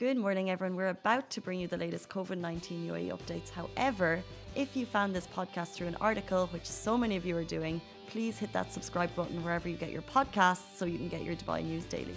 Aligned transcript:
Good 0.00 0.16
morning, 0.16 0.48
everyone. 0.48 0.76
We're 0.76 0.88
about 0.88 1.28
to 1.28 1.42
bring 1.42 1.60
you 1.60 1.68
the 1.68 1.76
latest 1.76 2.08
COVID 2.08 2.38
19 2.38 2.88
UAE 2.88 3.10
updates. 3.10 3.50
However, 3.50 4.22
if 4.54 4.74
you 4.74 4.86
found 4.86 5.14
this 5.14 5.26
podcast 5.26 5.74
through 5.74 5.88
an 5.88 5.96
article, 6.00 6.46
which 6.54 6.64
so 6.64 6.96
many 6.96 7.16
of 7.16 7.26
you 7.26 7.36
are 7.36 7.44
doing, 7.44 7.82
please 8.08 8.38
hit 8.38 8.50
that 8.54 8.72
subscribe 8.72 9.14
button 9.14 9.44
wherever 9.44 9.68
you 9.68 9.76
get 9.76 9.90
your 9.90 10.00
podcasts 10.00 10.74
so 10.74 10.86
you 10.86 10.96
can 10.96 11.08
get 11.08 11.22
your 11.22 11.36
Dubai 11.36 11.62
news 11.62 11.84
daily. 11.84 12.16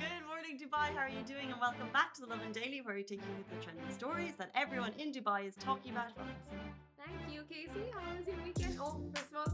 Good 0.00 0.26
morning, 0.26 0.58
Dubai. 0.58 0.88
How 0.96 1.04
are 1.06 1.08
you 1.08 1.22
doing? 1.24 1.52
And 1.52 1.60
welcome 1.60 1.90
back 1.92 2.12
to 2.14 2.22
the 2.22 2.26
Lovin 2.26 2.50
Daily, 2.50 2.80
where 2.80 2.96
we 2.96 3.04
take 3.04 3.20
you 3.20 3.32
through 3.36 3.58
the 3.60 3.64
trending 3.64 3.92
stories 3.94 4.34
that 4.40 4.50
everyone 4.56 4.94
in 4.98 5.12
Dubai 5.12 5.46
is 5.46 5.54
talking 5.54 5.92
about. 5.92 6.10
Thank 6.98 7.32
you, 7.32 7.42
Casey. 7.48 7.86
How 7.94 8.02
was 8.16 8.26
your 8.26 8.42
weekend? 8.42 8.78
Oh, 8.80 9.00
first 9.14 9.30
of 9.30 9.36
all, 9.42 9.52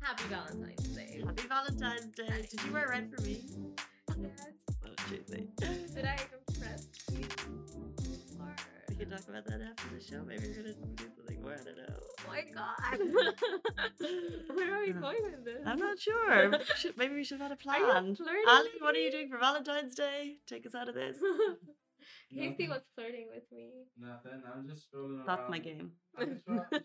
happy 0.00 0.24
Valentine's 0.30 0.88
Day. 0.88 1.22
Happy 1.26 1.46
Valentine's 1.46 2.16
Day. 2.16 2.48
Did 2.50 2.64
you 2.64 2.72
wear 2.72 2.88
red 2.88 3.12
for 3.14 3.20
me? 3.20 3.44
Yes. 4.20 4.30
Oh, 4.84 4.88
Did 5.94 6.04
I 6.04 6.16
impress 6.50 6.86
you? 7.12 7.24
Or... 8.40 8.54
We 8.88 8.96
can 8.96 9.10
talk 9.10 9.28
about 9.28 9.44
that 9.46 9.60
after 9.60 9.94
the 9.94 10.02
show. 10.02 10.22
Maybe 10.26 10.48
we're 10.48 10.56
gonna 10.62 10.74
do 10.96 11.04
something 11.16 11.42
more. 11.42 11.52
I 11.52 11.56
don't 11.62 11.76
know. 11.76 11.98
Oh 12.00 12.28
my 12.28 12.42
god. 12.52 12.98
Where 14.56 14.74
are 14.74 14.80
we 14.80 14.92
going 14.92 15.22
with 15.22 15.44
this? 15.44 15.62
I'm 15.64 15.78
not 15.78 15.98
sure. 16.00 16.52
Should, 16.76 16.96
maybe 16.96 17.14
we 17.14 17.24
should 17.24 17.40
have 17.40 17.50
had 17.50 17.58
a 17.58 17.70
Are 17.70 17.78
you 17.78 17.84
plan. 17.84 18.16
flirting 18.16 18.44
Ali, 18.48 18.68
with 18.74 18.82
what 18.82 18.94
are 18.96 18.98
you 18.98 19.10
doing 19.12 19.28
for 19.28 19.38
Valentine's 19.38 19.94
Day? 19.94 20.38
Take 20.46 20.66
us 20.66 20.74
out 20.74 20.88
of 20.88 20.94
this. 20.94 21.16
Casey 22.32 22.48
Nothing. 22.50 22.70
was 22.70 22.82
flirting 22.94 23.26
with 23.32 23.44
me. 23.52 23.70
Nothing. 23.98 24.42
I'm 24.52 24.68
just 24.68 24.90
scrolling 24.92 25.16
around. 25.18 25.26
That's 25.26 25.48
my 25.50 25.58
game. 25.58 25.92
I'm 26.18 26.28
just, 26.30 26.40
scroll- 26.42 26.64
just 26.72 26.84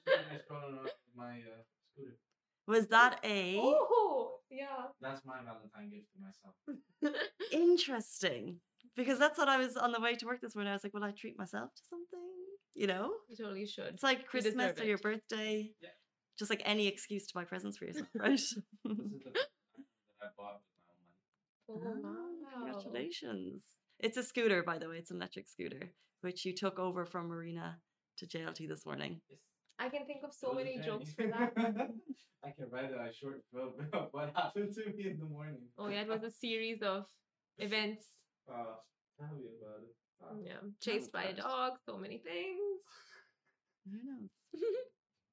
scrolling 0.49 0.77
around 0.77 0.89
my 1.15 1.33
uh, 1.39 1.63
scooter. 1.93 2.17
Was 2.67 2.87
that 2.87 3.19
a 3.23 3.57
Oh, 3.61 4.37
yeah. 4.49 4.65
That's 5.01 5.21
my 5.25 5.35
Valentine 5.43 5.89
gift 5.89 6.07
to 6.13 6.19
myself. 6.21 7.15
interesting? 7.51 8.59
Because 8.95 9.17
that's 9.19 9.37
what 9.37 9.49
I 9.49 9.57
was 9.57 9.75
on 9.75 9.91
the 9.91 9.99
way 9.99 10.15
to 10.15 10.25
work 10.25 10.39
this 10.41 10.55
morning. 10.55 10.71
I 10.71 10.75
was 10.75 10.83
like, 10.83 10.93
will 10.93 11.03
I 11.03 11.11
treat 11.11 11.37
myself 11.37 11.73
to 11.75 11.81
something? 11.89 12.19
You 12.75 12.87
know, 12.87 13.11
You 13.29 13.35
totally 13.37 13.65
should. 13.67 13.85
it's 13.93 14.03
like 14.03 14.27
Christmas 14.27 14.53
deserve 14.55 14.79
or 14.79 14.83
your 14.85 14.97
birthday. 14.97 15.71
Yeah. 15.81 15.89
Just 16.39 16.49
like 16.49 16.61
any 16.65 16.87
excuse 16.87 17.27
to 17.27 17.33
buy 17.35 17.43
presents 17.43 17.77
for 17.77 17.85
yourself, 17.85 18.07
right? 18.15 18.31
This 18.31 18.51
is 18.53 18.63
the 18.83 18.89
that 18.89 19.47
I 20.21 20.25
bought 20.37 20.61
with 21.67 21.83
my 21.83 21.89
own 21.91 22.01
money. 22.01 22.15
Oh, 22.15 22.15
oh, 22.15 22.41
wow. 22.43 22.65
Congratulations. 22.65 23.63
It's 23.99 24.17
a 24.17 24.23
scooter, 24.23 24.63
by 24.63 24.77
the 24.79 24.89
way. 24.89 24.97
It's 24.97 25.11
an 25.11 25.17
electric 25.17 25.47
scooter, 25.47 25.91
which 26.21 26.45
you 26.45 26.53
took 26.55 26.79
over 26.79 27.05
from 27.05 27.27
Marina 27.27 27.77
to 28.17 28.25
JLT 28.25 28.67
this 28.67 28.85
morning. 28.85 29.21
Yes. 29.29 29.39
I 29.79 29.89
can 29.89 30.05
think 30.05 30.23
of 30.23 30.33
so 30.33 30.47
That 30.47 30.55
was 30.55 30.61
a 30.61 30.65
many 30.65 30.75
journey. 30.77 30.87
jokes 30.87 31.13
for 31.13 31.27
that. 31.27 31.53
I 32.45 32.49
can 32.51 32.69
write 32.69 32.91
a 32.91 33.13
short 33.13 33.41
film 33.53 33.73
about 33.79 34.13
what 34.13 34.31
happened 34.35 34.73
to 34.75 34.85
me 34.95 35.09
in 35.11 35.17
the 35.19 35.25
morning. 35.25 35.61
Oh, 35.77 35.87
yeah, 35.87 36.01
it 36.01 36.07
was 36.09 36.23
a 36.23 36.31
series 36.31 36.81
of 36.81 37.05
events. 37.57 38.05
Uh, 38.45 38.75
tell 39.17 39.33
me 39.37 39.45
about 39.57 39.79
it. 39.87 39.95
Uh, 40.21 40.35
Yeah, 40.45 40.59
chased 40.81 41.13
by 41.13 41.23
a 41.23 41.33
dog, 41.33 41.73
so 41.85 41.97
many 41.97 42.17
things. 42.17 42.81
Who 43.89 43.97
knows? 44.03 44.29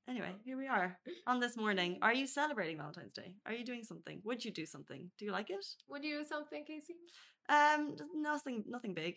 Anyway, 0.08 0.32
here 0.44 0.56
we 0.56 0.66
are 0.66 0.98
on 1.28 1.38
this 1.41 1.56
morning. 1.56 1.98
Are 2.02 2.14
you 2.14 2.27
celebrating 2.27 2.78
Valentine's 2.78 3.12
Day? 3.12 3.34
Are 3.47 3.52
you 3.52 3.64
doing 3.64 3.84
something? 3.84 4.20
Would 4.25 4.44
you 4.44 4.50
do 4.52 4.66
something? 4.66 5.08
Do 5.19 5.25
you 5.25 5.30
like 5.32 5.50
it? 5.50 5.64
Would 5.88 6.02
you 6.04 6.19
do 6.19 6.25
something, 6.25 6.64
Casey? 6.64 6.94
Um, 7.48 7.94
nothing, 8.14 8.64
nothing 8.66 8.92
big. 8.94 9.14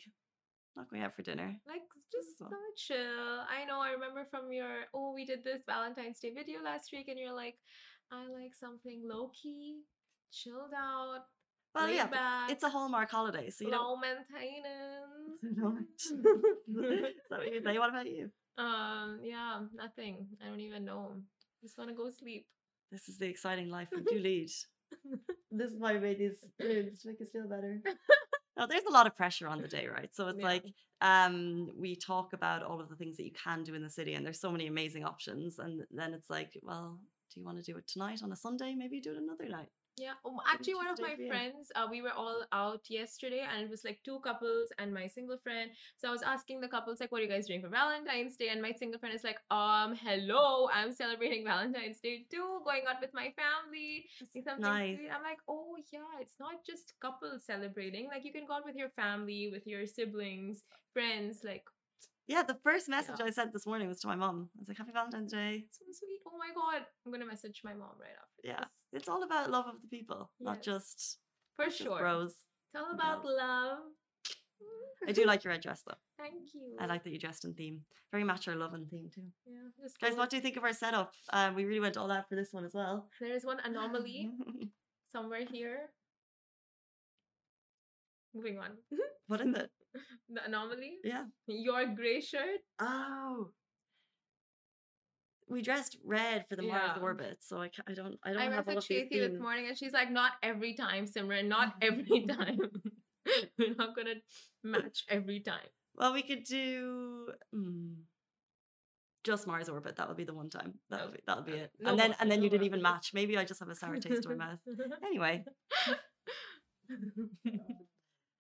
Not 0.75 0.89
going 0.91 1.01
out 1.03 1.15
for 1.15 1.23
dinner. 1.23 1.55
Like 1.67 1.81
just 2.11 2.37
So- 2.37 2.47
so 2.49 2.57
chill. 2.77 3.31
I 3.57 3.65
know. 3.65 3.79
I 3.79 3.91
remember 3.91 4.12
from 4.29 4.51
your 4.51 4.85
oh, 4.93 5.13
we 5.13 5.25
did 5.25 5.43
this 5.43 5.61
Valentine's 5.67 6.19
Day 6.19 6.31
video 6.33 6.61
last 6.63 6.91
week, 6.91 7.07
and 7.07 7.17
you're 7.19 7.35
like, 7.35 7.55
I 8.11 8.27
like 8.27 8.53
something 8.59 9.01
low 9.05 9.31
key, 9.41 9.81
chilled 10.31 10.73
out, 10.77 11.21
Well, 11.73 11.85
laid 11.87 11.95
yeah, 11.95 12.07
back, 12.07 12.51
it's 12.51 12.63
a 12.63 12.69
Hallmark 12.69 13.09
holiday, 13.11 13.49
so 13.49 13.65
you 13.65 13.71
don't. 13.71 13.81
low 13.83 13.95
maintenance. 13.97 15.41
No. 15.43 15.77
Is 15.97 17.13
that 17.29 17.39
what 17.39 17.53
you 17.53 17.61
say? 17.63 17.77
What 17.79 17.89
about 17.89 18.05
you? 18.07 18.29
um, 18.57 19.19
yeah, 19.23 19.61
nothing. 19.75 20.27
I 20.43 20.47
don't 20.49 20.59
even 20.59 20.85
know. 20.85 21.15
Just 21.61 21.77
want 21.77 21.89
to 21.89 21.95
go 21.95 22.09
sleep. 22.09 22.45
This 22.91 23.09
is 23.09 23.17
the 23.17 23.25
exciting 23.27 23.69
life 23.69 23.87
we 23.91 24.01
do 24.03 24.19
lead. 24.19 24.49
this 25.51 25.71
is 25.71 25.79
why 25.79 25.93
we 25.93 25.99
made 25.99 26.19
these 26.19 26.37
foods 26.61 27.01
to 27.01 27.07
make 27.09 27.21
us 27.21 27.29
feel 27.31 27.47
better. 27.47 27.81
No, 28.57 28.67
there's 28.67 28.85
a 28.85 28.91
lot 28.91 29.07
of 29.07 29.15
pressure 29.15 29.47
on 29.47 29.61
the 29.61 29.67
day, 29.67 29.87
right? 29.87 30.13
So 30.13 30.27
it's 30.27 30.39
Yeah. 30.39 30.47
like 30.47 30.65
um, 31.01 31.71
we 31.75 31.95
talk 31.95 32.33
about 32.33 32.63
all 32.63 32.79
of 32.79 32.89
the 32.89 32.95
things 32.95 33.17
that 33.17 33.25
you 33.25 33.31
can 33.31 33.63
do 33.63 33.73
in 33.73 33.81
the 33.81 33.89
city, 33.89 34.13
and 34.13 34.25
there's 34.25 34.39
so 34.39 34.51
many 34.51 34.67
amazing 34.67 35.03
options. 35.03 35.59
And 35.59 35.85
then 35.91 36.13
it's 36.13 36.29
like, 36.29 36.57
well, 36.61 36.99
do 37.33 37.39
you 37.39 37.45
want 37.45 37.57
to 37.57 37.63
do 37.63 37.77
it 37.77 37.87
tonight 37.87 38.21
on 38.23 38.31
a 38.31 38.35
Sunday? 38.35 38.75
Maybe 38.75 39.01
do 39.01 39.11
it 39.11 39.17
another 39.17 39.47
night. 39.49 39.69
Yeah, 39.95 40.13
um, 40.25 40.35
What 40.35 40.45
actually, 40.51 40.73
one 40.75 40.87
of 40.87 40.99
my 40.99 41.15
you? 41.17 41.27
friends, 41.27 41.71
uh, 41.75 41.87
we 41.89 42.01
were 42.01 42.11
all 42.11 42.43
out 42.51 42.81
yesterday, 42.89 43.45
and 43.47 43.61
it 43.63 43.69
was 43.69 43.83
like 43.83 43.99
two 44.03 44.19
couples 44.21 44.69
and 44.79 44.91
my 44.91 45.05
single 45.07 45.37
friend. 45.37 45.69
So 45.97 46.07
I 46.07 46.11
was 46.11 46.23
asking 46.23 46.61
the 46.61 46.67
couples 46.67 46.99
like, 46.99 47.11
"What 47.11 47.19
are 47.21 47.23
you 47.25 47.29
guys 47.29 47.45
doing 47.47 47.61
for 47.61 47.69
Valentine's 47.69 48.35
Day?" 48.35 48.49
And 48.49 48.59
my 48.61 48.71
single 48.71 48.99
friend 48.99 49.13
is 49.13 49.23
like, 49.23 49.37
"Um, 49.51 49.93
hello, 49.95 50.67
I'm 50.73 50.91
celebrating 50.91 51.45
Valentine's 51.53 51.99
Day 51.99 52.25
too, 52.31 52.61
going 52.65 52.83
out 52.89 53.01
with 53.01 53.13
my 53.13 53.31
family, 53.37 54.05
something 54.43 54.61
nice. 54.61 54.97
sweet." 54.97 55.09
I'm 55.13 55.21
like, 55.21 55.39
"Oh 55.47 55.77
yeah, 55.91 56.17
it's 56.19 56.39
not 56.39 56.65
just 56.65 56.93
couples 56.99 57.45
celebrating. 57.45 58.07
Like 58.07 58.25
you 58.25 58.31
can 58.33 58.45
go 58.47 58.53
out 58.55 58.65
with 58.65 58.75
your 58.75 58.89
family, 58.89 59.49
with 59.51 59.67
your 59.67 59.85
siblings, 59.85 60.63
friends. 60.91 61.41
Like 61.43 61.65
Yeah, 62.27 62.43
the 62.43 62.57
first 62.63 62.87
message 62.87 63.15
Yeah. 63.19 63.25
I 63.25 63.29
sent 63.31 63.51
this 63.53 63.65
morning 63.65 63.87
was 63.87 63.99
to 64.01 64.07
my 64.07 64.15
mom. 64.15 64.49
I 64.55 64.59
was 64.59 64.67
like, 64.69 64.77
Happy 64.77 64.91
Valentine's 64.93 65.31
Day. 65.33 65.65
so 65.71 65.83
sweet. 65.91 66.19
Oh 66.25 66.37
my 66.37 66.49
god, 66.55 66.85
I'm 67.05 67.11
gonna 67.11 67.25
message 67.25 67.61
my 67.63 67.73
mom 67.73 67.91
right 67.99 68.11
after 68.15 68.41
Yeah. 68.43 68.59
this. 68.61 68.71
It's 69.01 69.09
all 69.09 69.23
about 69.23 69.49
love 69.51 69.65
of 69.67 69.81
the 69.81 69.87
people, 69.89 70.31
not 70.39 70.61
just, 70.63 71.19
for 71.57 71.65
just 71.65 71.77
sure. 71.79 71.99
bros. 71.99 72.31
It's 72.73 72.81
all 72.81 72.91
about 72.93 73.21
Yes. 73.25 73.33
love. 73.37 73.79
I 75.07 75.11
do 75.11 75.25
like 75.25 75.43
your 75.43 75.51
red 75.51 75.61
dress 75.61 75.83
though. 75.85 75.97
Thank 76.17 76.53
you. 76.53 76.77
I 76.79 76.85
like 76.85 77.03
that 77.03 77.11
you 77.11 77.19
dressed 77.19 77.43
in 77.43 77.53
theme. 77.55 77.81
Very 78.11 78.23
much 78.23 78.47
our 78.47 78.55
love 78.55 78.73
and 78.73 78.89
theme 78.89 79.09
too. 79.13 79.27
Yeah, 79.45 79.67
just 79.81 79.99
Guys, 79.99 80.15
what 80.15 80.29
do 80.29 80.37
you 80.37 80.41
think 80.41 80.55
of 80.55 80.63
our 80.63 80.71
setup? 80.73 81.11
Um, 81.33 81.55
we 81.55 81.65
really 81.65 81.79
went 81.81 81.97
all 81.97 82.09
out 82.11 82.29
for 82.29 82.35
this 82.35 82.53
one 82.53 82.63
as 82.63 82.73
well. 82.73 83.09
There 83.19 83.33
is 83.35 83.43
one 83.43 83.59
anomaly 83.65 84.31
somewhere 85.11 85.43
here. 85.51 85.89
Moving 88.33 88.57
on. 88.59 88.71
what 89.27 89.41
is 89.41 89.55
it? 89.55 89.69
the 90.29 90.43
anomaly. 90.45 90.93
Yeah. 91.03 91.25
Your 91.47 91.85
gray 91.87 92.19
shirt. 92.21 92.59
Oh. 92.79 93.49
We 95.49 95.61
dressed 95.61 95.97
red 96.03 96.45
for 96.49 96.55
the 96.55 96.63
Mars 96.63 96.91
Yeah. 96.95 97.01
orbit, 97.01 97.37
so 97.41 97.61
I, 97.61 97.69
I 97.87 97.93
don't 97.93 98.15
I 98.23 98.29
don't 98.31 98.41
I 98.41 98.45
have 98.45 98.67
all 98.67 98.77
of 98.77 98.87
these 98.87 99.03
Casey 99.09 99.19
this 99.19 99.39
morning 99.39 99.67
and 99.67 99.77
she's 99.77 99.91
like, 99.93 100.09
not 100.09 100.31
every 100.41 100.73
time, 100.73 101.05
Simran, 101.05 101.47
not 101.47 101.75
every 101.81 102.25
time. 102.25 102.57
We're 103.59 103.75
not 103.77 103.95
gonna 103.95 104.15
match 104.63 105.03
every 105.09 105.41
time. 105.41 105.67
Well, 105.95 106.13
we 106.13 106.23
could 106.23 106.43
do 106.45 107.29
mm, 107.53 107.93
just 109.23 109.45
Mars 109.45 109.69
orbit. 109.69 109.97
That 109.97 110.07
would 110.07 110.17
be 110.17 110.23
the 110.23 110.33
one 110.33 110.49
time. 110.49 110.73
That 110.89 111.05
would 111.05 111.13
be 111.13 111.19
that'll 111.27 111.43
be 111.43 111.51
no, 111.51 111.57
it. 111.57 111.71
no 111.79 111.89
and 111.91 111.99
then 111.99 112.09
more- 112.11 112.17
and 112.21 112.31
then 112.31 112.39
no 112.39 112.43
you 112.45 112.49
didn't 112.49 112.65
even 112.65 112.81
match. 112.81 113.11
Maybe 113.13 113.37
I 113.37 113.43
just 113.45 113.59
have 113.59 113.69
a 113.69 113.75
sour 113.75 113.97
taste 113.97 114.25
in 114.25 114.37
my 114.37 114.45
mouth. 114.45 114.59
Anyway, 115.05 115.43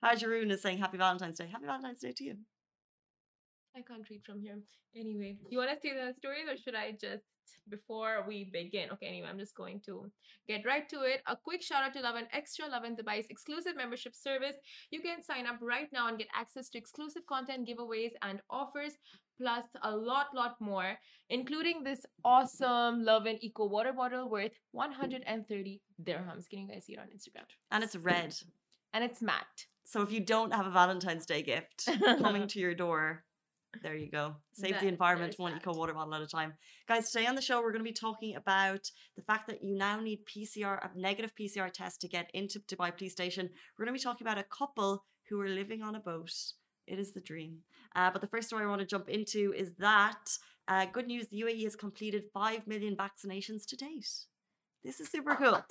Hajaroon 0.03 0.51
is 0.51 0.61
saying 0.61 0.79
Happy 0.79 0.97
Valentine's 0.97 1.37
Day. 1.37 1.47
Happy 1.51 1.65
Valentine's 1.65 2.01
Day 2.01 2.13
to 2.17 2.23
you. 2.23 2.35
I 3.75 3.81
can't 3.81 4.07
read 4.09 4.21
from 4.25 4.41
here. 4.41 4.59
Anyway, 4.95 5.37
you 5.49 5.57
want 5.57 5.71
to 5.71 5.79
see 5.81 5.91
the 5.93 6.13
stories 6.17 6.45
or 6.47 6.55
should 6.55 6.75
I 6.75 6.91
just, 6.91 7.23
before 7.67 8.23
we 8.27 8.49
begin? 8.53 8.91
Okay, 8.91 9.07
anyway, 9.07 9.27
I'm 9.27 9.39
just 9.39 9.55
going 9.55 9.81
to 9.87 10.11
get 10.47 10.63
right 10.65 10.87
to 10.89 11.01
it. 11.01 11.21
A 11.25 11.35
quick 11.35 11.63
shout 11.63 11.83
out 11.83 11.93
to 11.93 12.01
Lovin 12.01 12.27
Extra, 12.31 12.67
Lovin 12.67 12.95
Dubai's 12.95 13.25
exclusive 13.31 13.75
membership 13.75 14.13
service. 14.15 14.55
You 14.91 15.01
can 15.01 15.23
sign 15.23 15.47
up 15.47 15.57
right 15.61 15.87
now 15.91 16.07
and 16.09 16.19
get 16.19 16.27
access 16.35 16.69
to 16.69 16.77
exclusive 16.77 17.25
content, 17.27 17.67
giveaways, 17.67 18.11
and 18.21 18.41
offers, 18.51 18.93
plus 19.39 19.63
a 19.81 19.95
lot, 19.95 20.27
lot 20.35 20.55
more, 20.59 20.93
including 21.29 21.83
this 21.83 22.05
awesome 22.23 23.03
Lovin 23.03 23.39
Eco 23.41 23.65
water 23.65 23.93
bottle 23.93 24.29
worth 24.29 24.51
130 24.73 25.81
dirhams. 26.03 26.47
Can 26.47 26.59
you 26.59 26.67
guys 26.67 26.85
see 26.85 26.93
it 26.93 26.99
on 26.99 27.07
Instagram? 27.07 27.45
And 27.71 27.83
it's 27.83 27.95
red. 27.95 28.35
And 28.93 29.03
it's 29.03 29.23
matte. 29.23 29.65
So 29.85 30.01
if 30.01 30.11
you 30.11 30.21
don't 30.21 30.53
have 30.53 30.65
a 30.65 30.71
Valentine's 30.71 31.25
Day 31.25 31.41
gift 31.41 31.89
coming 32.19 32.47
to 32.53 32.59
your 32.59 32.73
door, 32.73 33.23
there 33.81 33.95
you 33.95 34.09
go. 34.09 34.35
Save 34.53 34.71
That- 34.73 34.81
the 34.81 34.87
environment 34.87 35.35
one 35.37 35.55
eco 35.55 35.73
water 35.73 35.93
bottle 35.93 36.13
at 36.15 36.21
a 36.21 36.27
time. 36.27 36.53
Guys, 36.87 37.11
today 37.11 37.25
on 37.25 37.35
the 37.35 37.41
show, 37.41 37.61
we're 37.61 37.71
going 37.71 37.83
to 37.83 37.89
be 37.89 37.93
talking 37.93 38.35
about 38.35 38.89
the 39.15 39.23
fact 39.23 39.47
that 39.47 39.63
you 39.63 39.75
now 39.75 39.99
need 39.99 40.19
PCR, 40.25 40.79
a 40.83 40.97
negative 40.97 41.33
PCR 41.39 41.71
test 41.71 42.01
to 42.01 42.07
get 42.07 42.29
into 42.33 42.59
Dubai 42.59 42.95
Police 42.95 43.13
Station. 43.13 43.49
We're 43.77 43.85
going 43.85 43.95
to 43.95 43.99
be 43.99 44.03
talking 44.03 44.25
about 44.27 44.37
a 44.37 44.43
couple 44.43 45.03
who 45.29 45.39
are 45.41 45.49
living 45.49 45.81
on 45.81 45.95
a 45.95 45.99
boat. 45.99 46.33
It 46.85 46.99
is 46.99 47.13
the 47.13 47.21
dream. 47.21 47.59
Uh, 47.95 48.11
but 48.11 48.21
the 48.21 48.27
first 48.27 48.47
story 48.47 48.63
I 48.63 48.67
want 48.67 48.81
to 48.81 48.87
jump 48.87 49.09
into 49.09 49.53
is 49.55 49.73
that 49.79 50.37
uh, 50.67 50.85
good 50.85 51.07
news 51.07 51.27
the 51.27 51.41
UAE 51.41 51.63
has 51.63 51.75
completed 51.75 52.23
5 52.33 52.67
million 52.67 52.95
vaccinations 52.95 53.65
to 53.67 53.75
date. 53.75 54.09
This 54.83 54.99
is 54.99 55.09
super 55.09 55.35
cool. 55.35 55.63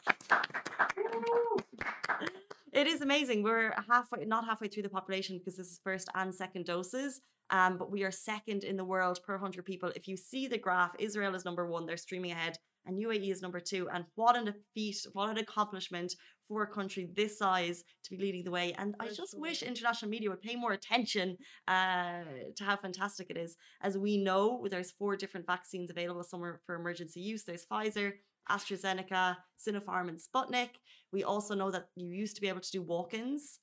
It 2.72 2.86
is 2.86 3.02
amazing. 3.02 3.42
We're 3.42 3.74
halfway, 3.88 4.24
not 4.24 4.46
halfway 4.46 4.68
through 4.68 4.84
the 4.84 4.88
population 4.88 5.38
because 5.38 5.56
this 5.56 5.68
is 5.68 5.80
first 5.84 6.08
and 6.14 6.34
second 6.34 6.64
doses. 6.64 7.20
Um, 7.50 7.76
but 7.76 7.90
we 7.90 8.02
are 8.02 8.10
second 8.10 8.64
in 8.64 8.76
the 8.78 8.84
world 8.84 9.20
per 9.26 9.34
100 9.34 9.66
people. 9.66 9.92
If 9.94 10.08
you 10.08 10.16
see 10.16 10.46
the 10.46 10.56
graph, 10.56 10.92
Israel 10.98 11.34
is 11.34 11.44
number 11.44 11.66
one. 11.66 11.84
They're 11.84 11.98
streaming 11.98 12.32
ahead 12.32 12.56
and 12.86 12.98
UAE 12.98 13.30
is 13.30 13.42
number 13.42 13.60
two. 13.60 13.88
And 13.92 14.04
what 14.14 14.36
an 14.36 14.54
feat, 14.74 14.96
what 15.12 15.28
an 15.28 15.38
accomplishment 15.38 16.14
for 16.48 16.62
a 16.62 16.66
country 16.66 17.08
this 17.14 17.38
size 17.38 17.84
to 18.04 18.10
be 18.10 18.22
leading 18.22 18.44
the 18.44 18.50
way. 18.50 18.74
And 18.78 18.94
I 19.00 19.08
just 19.08 19.38
wish 19.38 19.62
international 19.62 20.10
media 20.10 20.30
would 20.30 20.40
pay 20.40 20.56
more 20.56 20.72
attention 20.72 21.36
uh, 21.68 22.22
to 22.56 22.64
how 22.64 22.76
fantastic 22.76 23.30
it 23.30 23.36
is. 23.36 23.56
As 23.82 23.96
we 23.96 24.16
know, 24.16 24.66
there's 24.70 24.90
four 24.90 25.16
different 25.16 25.46
vaccines 25.46 25.90
available. 25.90 26.22
Some 26.24 26.42
are 26.42 26.60
for 26.66 26.74
emergency 26.74 27.20
use. 27.20 27.44
There's 27.44 27.64
Pfizer, 27.64 28.12
AstraZeneca, 28.50 29.36
Sinopharm, 29.58 30.08
and 30.08 30.18
Sputnik. 30.18 30.70
We 31.12 31.24
also 31.24 31.54
know 31.54 31.70
that 31.70 31.88
you 31.96 32.08
used 32.08 32.34
to 32.36 32.40
be 32.40 32.48
able 32.48 32.60
to 32.60 32.70
do 32.70 32.82
walk-ins. 32.82 33.58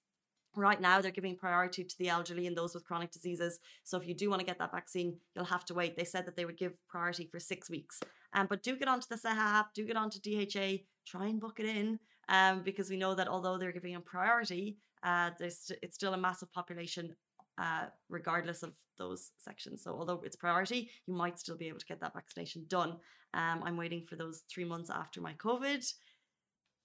Right 0.56 0.82
now, 0.82 1.00
they're 1.00 1.12
giving 1.12 1.36
priority 1.36 1.84
to 1.84 1.96
the 2.00 2.10
elderly 2.10 2.48
and 2.48 2.58
those 2.58 2.74
with 2.74 2.84
chronic 2.84 3.12
diseases. 3.12 3.60
So 3.84 3.98
if 3.98 4.08
you 4.08 4.16
do 4.16 4.30
want 4.30 4.40
to 4.40 4.46
get 4.46 4.58
that 4.60 4.72
vaccine, 4.72 5.18
you'll 5.36 5.46
have 5.46 5.66
to 5.66 5.74
wait. 5.76 5.96
They 5.96 6.04
said 6.04 6.26
that 6.26 6.36
they 6.36 6.46
would 6.46 6.58
give 6.58 6.74
priority 6.88 7.28
for 7.32 7.40
six 7.40 7.70
weeks. 7.70 8.00
Um, 8.34 8.48
but 8.50 8.64
do 8.64 8.76
get 8.76 8.88
onto 8.88 9.08
the 9.10 9.16
Seha 9.16 9.38
app, 9.38 9.74
do 9.74 9.86
get 9.86 9.96
onto 9.96 10.20
DHA, 10.20 10.84
try 11.08 11.28
and 11.28 11.40
book 11.40 11.60
it 11.60 11.66
in, 11.66 12.00
um, 12.30 12.64
because 12.64 12.90
we 12.90 12.98
know 12.98 13.14
that 13.16 13.28
although 13.28 13.58
they're 13.58 13.72
giving 13.72 13.96
a 13.96 14.00
priority, 14.00 14.78
uh, 15.04 15.32
it's 15.40 15.72
still 15.92 16.14
a 16.14 16.18
massive 16.18 16.52
population, 16.52 17.16
uh, 17.60 17.86
regardless 18.10 18.64
of 18.64 18.74
those 18.98 19.32
sections. 19.38 19.84
So 19.84 19.92
although 19.92 20.22
it's 20.24 20.36
priority, 20.36 20.90
you 21.06 21.14
might 21.14 21.38
still 21.40 21.58
be 21.58 21.68
able 21.68 21.80
to 21.80 21.86
get 21.86 22.00
that 22.02 22.14
vaccination 22.14 22.66
done. 22.68 22.92
Um, 23.34 23.62
I'm 23.64 23.78
waiting 23.78 24.06
for 24.08 24.16
those 24.16 24.44
three 24.52 24.66
months 24.66 24.90
after 24.90 25.22
my 25.22 25.34
COVID 25.34 25.84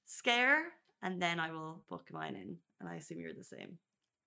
scare, 0.04 0.64
and 1.02 1.22
then 1.22 1.38
I 1.40 1.50
will 1.52 1.84
book 1.88 2.08
mine 2.12 2.34
in. 2.34 2.56
And 2.80 2.88
I 2.88 2.96
assume 2.96 3.20
you're 3.20 3.34
the 3.34 3.44
same. 3.44 3.78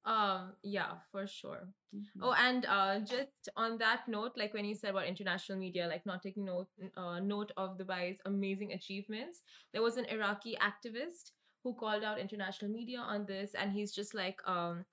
Um, 0.05 0.53
yeah, 0.63 0.93
for 1.11 1.27
sure. 1.27 1.67
Mhm. 1.93 2.21
Oh, 2.21 2.33
and 2.33 2.65
uh, 2.65 2.99
just 2.99 3.49
on 3.57 3.77
that 3.79 4.07
note, 4.07 4.37
like 4.37 4.53
when 4.53 4.63
you 4.63 4.73
said 4.73 4.91
about 4.91 5.05
international 5.05 5.57
media, 5.59 5.85
like 5.85 6.05
not 6.05 6.23
taking 6.23 6.45
note 6.45 6.69
uh, 6.95 7.19
note 7.19 7.51
of 7.57 7.77
Dubai's 7.77 8.21
amazing 8.25 8.71
achievements, 8.71 9.41
there 9.73 9.81
was 9.81 9.97
an 9.97 10.05
Iraqi 10.05 10.55
activist 10.61 11.31
who 11.63 11.73
called 11.73 12.03
out 12.03 12.19
international 12.19 12.71
media 12.71 12.99
on 12.99 13.25
this, 13.25 13.53
and 13.53 13.73
he's 13.73 13.91
just 13.93 14.13
like, 14.13 14.39
um, 14.47 14.85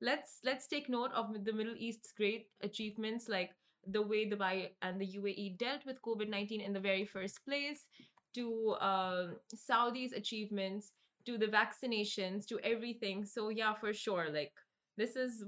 let's 0.00 0.40
let's 0.44 0.66
take 0.66 0.88
note 0.88 1.12
of 1.14 1.44
the 1.44 1.52
Middle 1.52 1.74
East's 1.76 2.12
great 2.12 2.46
achievements, 2.62 3.28
like 3.28 3.50
the 3.86 4.02
way 4.02 4.28
Dubai 4.28 4.70
and 4.82 5.00
the 5.00 5.06
UAE 5.06 5.58
dealt 5.58 5.86
with 5.86 6.02
COVID 6.02 6.28
nineteen 6.28 6.60
in 6.60 6.72
the 6.72 6.80
very 6.80 7.04
first 7.04 7.44
place, 7.44 7.86
to 8.34 8.76
um 8.80 9.36
Saudi's 9.54 10.12
achievements, 10.12 10.92
to 11.26 11.38
the 11.38 11.46
vaccinations, 11.46 12.46
to 12.46 12.58
everything. 12.62 13.24
So 13.24 13.48
yeah, 13.48 13.74
for 13.74 13.92
sure, 13.92 14.28
like 14.32 14.52
this 14.96 15.16
is 15.16 15.44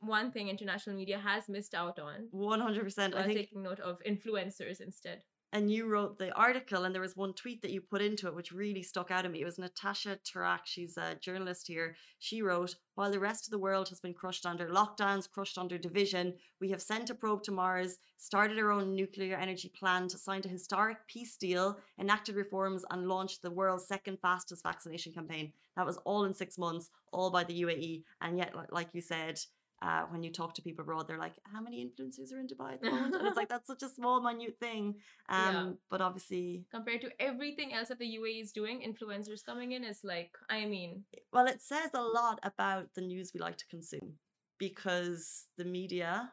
one 0.00 0.32
thing 0.32 0.48
international 0.48 0.96
media 0.96 1.18
has 1.18 1.48
missed 1.48 1.74
out 1.74 1.98
on. 1.98 2.28
100%. 2.34 3.14
I 3.14 3.16
while 3.16 3.24
think 3.24 3.38
taking 3.38 3.62
note 3.62 3.80
of 3.80 3.98
influencers 4.06 4.80
instead. 4.80 5.22
And 5.52 5.68
you 5.72 5.86
wrote 5.86 6.18
the 6.18 6.32
article 6.34 6.84
and 6.84 6.94
there 6.94 7.02
was 7.02 7.16
one 7.16 7.34
tweet 7.34 7.62
that 7.62 7.72
you 7.72 7.80
put 7.80 8.00
into 8.00 8.28
it 8.28 8.36
which 8.36 8.52
really 8.52 8.84
stuck 8.84 9.10
out 9.10 9.24
at 9.24 9.32
me. 9.32 9.40
It 9.40 9.44
was 9.44 9.58
natasha 9.58 10.18
turak 10.24 10.60
she's 10.64 10.96
a 10.96 11.16
journalist 11.16 11.66
here. 11.66 11.96
She 12.20 12.40
wrote 12.40 12.76
while 12.94 13.10
the 13.10 13.18
rest 13.18 13.46
of 13.46 13.50
the 13.50 13.58
world 13.58 13.88
has 13.88 13.98
been 13.98 14.14
crushed 14.14 14.46
under 14.46 14.68
lockdowns 14.68 15.28
crushed 15.28 15.58
under 15.58 15.76
division 15.78 16.34
we 16.60 16.70
have 16.70 16.82
sent 16.82 17.10
a 17.10 17.14
probe 17.14 17.42
to 17.44 17.50
mars 17.50 17.98
started 18.18 18.58
our 18.58 18.70
own 18.70 18.94
nuclear 18.94 19.36
energy 19.36 19.70
plant 19.70 20.12
signed 20.12 20.44
a 20.44 20.48
historic 20.48 20.98
peace 21.08 21.36
deal 21.36 21.78
enacted 21.98 22.36
reforms 22.36 22.84
and 22.90 23.08
launched 23.08 23.42
the 23.42 23.50
world's 23.50 23.88
second 23.88 24.18
fastest 24.20 24.62
vaccination 24.62 25.12
campaign. 25.12 25.52
That 25.76 25.86
was 25.86 25.96
all 26.04 26.24
in 26.24 26.34
six 26.34 26.58
months 26.58 26.90
all 27.12 27.30
by 27.30 27.42
the 27.42 27.62
uae 27.62 28.04
and 28.20 28.38
yet 28.38 28.54
like 28.70 28.88
you 28.92 29.00
said 29.00 29.40
uh, 29.82 30.02
when 30.10 30.22
you 30.22 30.30
talk 30.30 30.54
to 30.54 30.62
people 30.62 30.82
abroad, 30.82 31.08
they're 31.08 31.18
like, 31.18 31.34
"How 31.52 31.60
many 31.60 31.78
influencers 31.86 32.32
are 32.32 32.40
in 32.40 32.46
Dubai 32.46 32.74
at 32.74 32.80
the 32.82 32.90
moment?" 32.90 33.14
and 33.16 33.26
it's 33.26 33.36
like 33.36 33.48
that's 33.48 33.66
such 33.66 33.82
a 33.82 33.88
small, 33.88 34.20
minute 34.22 34.56
thing. 34.60 34.94
Um, 35.28 35.38
Yeah. 35.38 35.72
but 35.90 36.00
obviously, 36.00 36.64
Compared 36.70 37.00
to 37.02 37.10
everything 37.20 37.72
else 37.72 37.88
that 37.88 37.98
the 37.98 38.10
UAE 38.18 38.40
is 38.40 38.52
doing, 38.52 38.76
influencers 38.82 39.44
coming 39.44 39.72
in 39.72 39.84
is 39.84 40.00
like, 40.02 40.32
I 40.48 40.66
mean, 40.66 41.04
well, 41.32 41.46
it 41.46 41.62
says 41.62 41.90
a 41.94 42.02
lot 42.02 42.38
about 42.42 42.86
the 42.94 43.00
news 43.12 43.30
we 43.32 43.40
like 43.40 43.56
to 43.58 43.66
consume 43.66 44.18
because 44.58 45.46
the 45.56 45.64
media, 45.64 46.30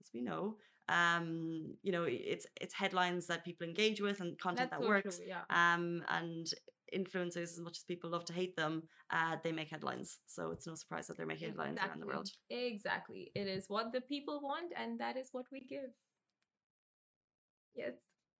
as 0.00 0.10
we 0.14 0.20
know, 0.20 0.56
um, 0.88 1.74
you 1.82 1.92
know, 1.92 2.04
it's 2.04 2.46
it's 2.60 2.74
headlines 2.74 3.26
that 3.26 3.44
people 3.44 3.66
engage 3.66 4.00
with 4.00 4.20
and 4.20 4.38
content 4.38 4.70
that's 4.70 4.80
that 4.80 4.84
so 4.84 4.88
works. 4.88 5.16
true. 5.18 5.26
Yeah. 5.26 5.42
Um, 5.50 6.04
and 6.08 6.46
influencers, 6.94 7.50
as 7.54 7.60
much 7.60 7.78
as 7.78 7.84
people 7.84 8.10
love 8.10 8.24
to 8.26 8.32
hate 8.32 8.56
them, 8.56 8.82
uh, 9.10 9.36
they 9.42 9.52
make 9.52 9.70
headlines. 9.70 10.18
So 10.26 10.50
it's 10.52 10.66
no 10.66 10.74
surprise 10.74 11.06
that 11.06 11.16
they're 11.16 11.26
making 11.26 11.48
headlines 11.48 11.78
around 11.78 12.00
the 12.00 12.06
world. 12.06 12.30
Exactly. 12.50 13.30
It 13.34 13.48
is 13.48 13.64
what 13.68 13.92
the 13.92 14.00
people 14.02 14.40
want, 14.42 14.72
and 14.76 14.98
that 15.00 15.16
is 15.16 15.28
what 15.32 15.46
we 15.52 15.60
give. 15.60 15.90
Yes. 17.74 17.94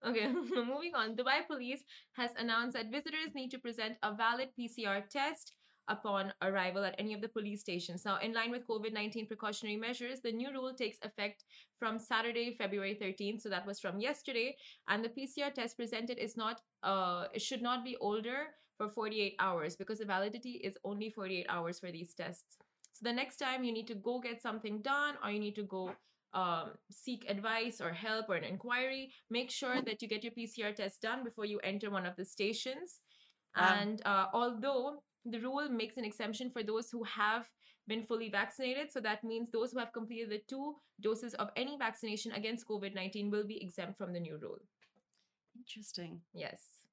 Okay, 0.06 0.28
moving 0.72 0.94
on. 0.94 1.16
Dubai 1.16 1.46
police 1.46 1.82
has 2.16 2.30
announced 2.38 2.76
that 2.76 2.90
visitors 2.90 3.34
need 3.34 3.50
to 3.50 3.58
present 3.58 3.94
a 4.02 4.14
valid 4.14 4.48
PCR 4.58 5.02
test 5.08 5.52
upon 5.88 6.32
arrival 6.42 6.84
at 6.84 6.94
any 6.98 7.12
of 7.14 7.20
the 7.20 7.28
police 7.28 7.60
stations. 7.60 8.04
Now, 8.04 8.18
in 8.18 8.32
line 8.32 8.50
with 8.50 8.66
COVID 8.66 8.92
19 8.92 9.26
precautionary 9.26 9.76
measures, 9.76 10.20
the 10.20 10.32
new 10.32 10.50
rule 10.50 10.72
takes 10.74 10.98
effect 11.02 11.44
from 11.78 11.98
Saturday, 11.98 12.54
February 12.56 12.98
13th. 13.00 13.42
So 13.42 13.48
that 13.48 13.66
was 13.66 13.80
from 13.80 14.00
yesterday. 14.00 14.56
And 14.88 15.04
the 15.04 15.10
PCR 15.10 15.52
test 15.52 15.76
presented 15.76 16.18
is 16.18 16.36
not, 16.36 16.60
uh, 16.82 17.24
it 17.32 17.42
should 17.42 17.62
not 17.62 17.84
be 17.84 17.96
older 18.00 18.54
for 18.76 18.88
48 18.88 19.36
hours 19.38 19.76
because 19.76 19.98
the 19.98 20.04
validity 20.04 20.60
is 20.64 20.76
only 20.84 21.10
48 21.10 21.46
hours 21.48 21.78
for 21.78 21.92
these 21.92 22.14
tests. 22.14 22.56
So 22.92 23.00
the 23.02 23.12
next 23.12 23.36
time 23.36 23.64
you 23.64 23.72
need 23.72 23.88
to 23.88 23.94
go 23.94 24.20
get 24.20 24.40
something 24.40 24.80
done 24.82 25.14
or 25.22 25.30
you 25.30 25.40
need 25.40 25.56
to 25.56 25.64
go 25.64 25.90
um, 26.32 26.70
seek 26.90 27.24
advice 27.28 27.80
or 27.80 27.92
help 27.92 28.28
or 28.28 28.34
an 28.34 28.44
inquiry, 28.44 29.12
make 29.30 29.50
sure 29.50 29.80
that 29.82 30.02
you 30.02 30.08
get 30.08 30.24
your 30.24 30.32
PCR 30.32 30.74
test 30.74 31.00
done 31.00 31.22
before 31.22 31.44
you 31.44 31.60
enter 31.62 31.90
one 31.90 32.06
of 32.06 32.16
the 32.16 32.24
stations. 32.24 33.00
Wow. 33.56 33.76
And 33.80 34.02
uh, 34.04 34.26
although 34.32 35.02
the 35.24 35.40
rule 35.40 35.68
makes 35.68 35.96
an 35.96 36.04
exemption 36.04 36.50
for 36.50 36.62
those 36.62 36.90
who 36.90 37.02
have 37.04 37.48
been 37.86 38.02
fully 38.02 38.28
vaccinated, 38.30 38.92
so 38.92 39.00
that 39.00 39.24
means 39.24 39.50
those 39.50 39.72
who 39.72 39.78
have 39.78 39.92
completed 39.92 40.30
the 40.30 40.42
two 40.48 40.76
doses 41.00 41.34
of 41.34 41.50
any 41.56 41.76
vaccination 41.76 42.32
against 42.32 42.66
COVID 42.68 42.94
19 42.94 43.30
will 43.30 43.46
be 43.46 43.62
exempt 43.62 43.98
from 43.98 44.12
the 44.12 44.20
new 44.20 44.38
rule. 44.38 44.58
Interesting. 45.56 46.20
Yes. 46.32 46.83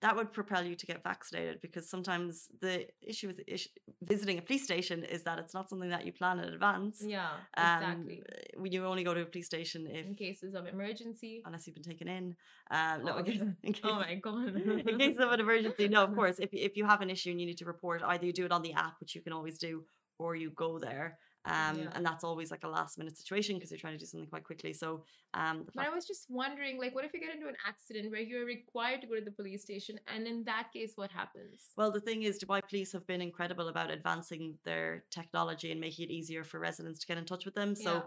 That 0.00 0.16
would 0.16 0.32
propel 0.32 0.64
you 0.64 0.74
to 0.74 0.86
get 0.86 1.02
vaccinated 1.02 1.60
because 1.62 1.88
sometimes 1.88 2.48
the 2.60 2.88
issue 3.00 3.28
with 3.28 3.40
ish- 3.46 3.68
visiting 4.02 4.36
a 4.38 4.42
police 4.42 4.62
station 4.64 5.02
is 5.02 5.22
that 5.22 5.38
it's 5.38 5.54
not 5.54 5.70
something 5.70 5.88
that 5.88 6.04
you 6.04 6.12
plan 6.12 6.38
in 6.40 6.52
advance. 6.52 7.02
Yeah, 7.02 7.30
Um, 7.56 7.72
exactly. 7.80 8.22
when 8.56 8.70
you 8.72 8.84
only 8.84 9.02
go 9.02 9.14
to 9.14 9.22
a 9.22 9.24
police 9.26 9.46
station 9.46 9.86
if 9.86 10.04
In 10.06 10.14
cases 10.14 10.54
of 10.54 10.66
emergency. 10.66 11.42
unless 11.46 11.66
you've 11.66 11.74
been 11.74 11.82
taken 11.84 12.08
in. 12.08 12.36
Um, 12.70 13.04
no, 13.04 13.14
Oh, 13.14 13.18
in 13.18 13.24
case, 13.24 13.40
in 13.62 13.72
case, 13.72 13.82
Oh 13.84 13.94
my 13.94 14.14
god. 14.16 14.54
in 14.90 14.98
case 14.98 15.16
of 15.18 15.30
an 15.32 15.40
emergency, 15.40 15.88
no, 15.88 16.04
of 16.04 16.14
course. 16.20 16.38
If 16.38 16.50
if 16.52 16.76
you 16.76 16.84
have 16.84 17.00
an 17.00 17.08
issue 17.08 17.30
and 17.30 17.40
you 17.40 17.46
need 17.46 17.58
to 17.58 17.64
report, 17.64 18.02
either 18.02 18.26
you 18.26 18.32
do 18.32 18.44
it 18.44 18.52
on 18.52 18.62
the 18.62 18.74
app, 18.74 18.94
which 19.00 19.14
you 19.14 19.22
can 19.22 19.32
always 19.32 19.56
do, 19.58 19.84
or 20.18 20.36
you 20.36 20.50
go 20.50 20.78
there. 20.78 21.18
Um, 21.46 21.78
Yeah. 21.78 21.90
and 21.94 22.04
that's 22.06 22.24
always 22.24 22.50
like 22.50 22.64
a 22.64 22.68
last 22.68 22.96
minute 22.98 23.16
situation 23.16 23.56
because 23.56 23.70
you're 23.70 23.78
trying 23.78 23.92
to 23.92 23.98
do 23.98 24.06
something 24.06 24.28
quite 24.28 24.44
quickly. 24.44 24.72
So, 24.72 25.04
um, 25.34 25.64
the 25.66 25.72
But 25.74 25.86
I 25.86 25.90
was 25.90 26.06
just 26.06 26.30
wondering, 26.30 26.78
like, 26.78 26.94
what 26.94 27.04
if 27.04 27.12
you 27.12 27.20
get 27.20 27.34
into 27.34 27.48
an 27.48 27.56
accident 27.66 28.10
where 28.10 28.20
you're 28.20 28.46
required 28.46 29.00
to 29.02 29.06
go 29.06 29.14
to 29.16 29.20
the 29.30 29.30
police 29.30 29.62
station, 29.62 30.00
and 30.06 30.26
in 30.26 30.44
that 30.44 30.72
case, 30.72 30.92
what 30.96 31.10
happens? 31.10 31.72
well, 31.76 31.90
the 31.90 32.00
thing 32.00 32.22
is, 32.22 32.38
Dubai 32.42 32.60
police 32.66 32.92
have 32.92 33.06
been 33.06 33.20
incredible 33.20 33.68
about 33.68 33.90
advancing 33.90 34.58
their 34.64 35.04
technology 35.10 35.70
and 35.72 35.80
making 35.80 36.08
it 36.08 36.10
easier 36.10 36.44
for 36.44 36.58
residents 36.58 36.98
to 37.00 37.06
get 37.06 37.18
in 37.18 37.26
touch 37.26 37.44
with 37.44 37.54
them. 37.54 37.74
So 37.74 37.92
Yeah. 37.94 38.02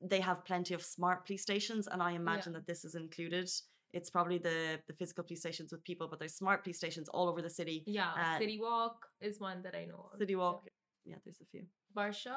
they 0.00 0.20
have 0.20 0.44
plenty 0.44 0.72
of 0.74 0.82
smart 0.82 1.26
police 1.26 1.42
stations, 1.42 1.88
and 1.88 2.02
I 2.02 2.12
imagine 2.12 2.52
Yeah. 2.52 2.60
that 2.60 2.66
this 2.66 2.84
is 2.84 2.94
included. 2.94 3.50
It's 3.92 4.10
probably 4.10 4.38
the 4.38 4.80
the 4.86 4.94
physical 4.94 5.24
police 5.24 5.40
stations 5.40 5.72
with 5.72 5.82
people, 5.90 6.06
but 6.08 6.18
there's 6.20 6.34
smart 6.34 6.62
police 6.62 6.78
stations 6.78 7.08
all 7.10 7.28
over 7.28 7.40
the 7.42 7.50
city. 7.60 7.84
Yeah, 7.86 8.12
Uh, 8.14 8.38
City 8.38 8.58
Walk 8.58 8.96
is 9.20 9.34
one 9.40 9.62
that 9.62 9.74
I 9.74 9.84
know. 9.86 10.10
Of. 10.12 10.18
City. 10.18 10.36
Walk, 10.36 10.68
yeah, 11.04 11.16
there's 11.24 11.40
a 11.40 11.44
few. 11.46 11.66
Barsha, 11.96 12.36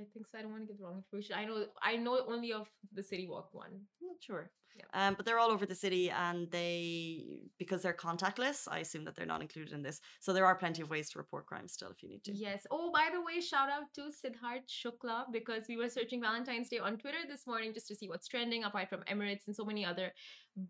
I 0.00 0.04
think 0.12 0.26
so. 0.26 0.38
I 0.38 0.42
don't 0.42 0.52
want 0.52 0.62
to 0.62 0.68
give 0.68 0.78
the 0.78 0.84
wrong 0.84 1.02
information. 1.04 1.34
I 1.36 1.44
know, 1.44 1.66
I 1.82 1.96
know 1.96 2.20
only 2.28 2.52
of 2.52 2.68
the 2.92 3.02
City 3.02 3.26
Walk 3.28 3.48
one. 3.52 3.72
I'm 3.72 4.06
not 4.06 4.16
sure. 4.20 4.50
Yeah. 4.76 5.08
Um, 5.08 5.14
but 5.14 5.26
they're 5.26 5.38
all 5.38 5.50
over 5.50 5.66
the 5.66 5.74
city, 5.74 6.10
and 6.10 6.48
they 6.50 7.24
because 7.58 7.82
they're 7.82 7.94
contactless. 7.94 8.68
I 8.70 8.78
assume 8.78 9.04
that 9.06 9.16
they're 9.16 9.26
not 9.26 9.42
included 9.42 9.72
in 9.72 9.82
this. 9.82 10.00
So 10.20 10.32
there 10.32 10.46
are 10.46 10.54
plenty 10.54 10.82
of 10.82 10.90
ways 10.90 11.10
to 11.10 11.18
report 11.18 11.46
crimes 11.46 11.72
still 11.72 11.90
if 11.90 12.02
you 12.02 12.08
need 12.08 12.22
to. 12.24 12.32
Yes. 12.32 12.66
Oh, 12.70 12.92
by 12.92 13.08
the 13.12 13.20
way, 13.20 13.40
shout 13.40 13.68
out 13.68 13.92
to 13.94 14.02
Siddharth 14.02 14.68
Shukla 14.68 15.24
because 15.32 15.64
we 15.68 15.76
were 15.76 15.88
searching 15.88 16.20
Valentine's 16.20 16.68
Day 16.68 16.78
on 16.78 16.96
Twitter 16.96 17.18
this 17.28 17.46
morning 17.46 17.74
just 17.74 17.88
to 17.88 17.96
see 17.96 18.08
what's 18.08 18.28
trending, 18.28 18.64
apart 18.64 18.88
from 18.88 19.02
Emirates 19.10 19.46
and 19.46 19.56
so 19.56 19.64
many 19.64 19.84
other 19.84 20.12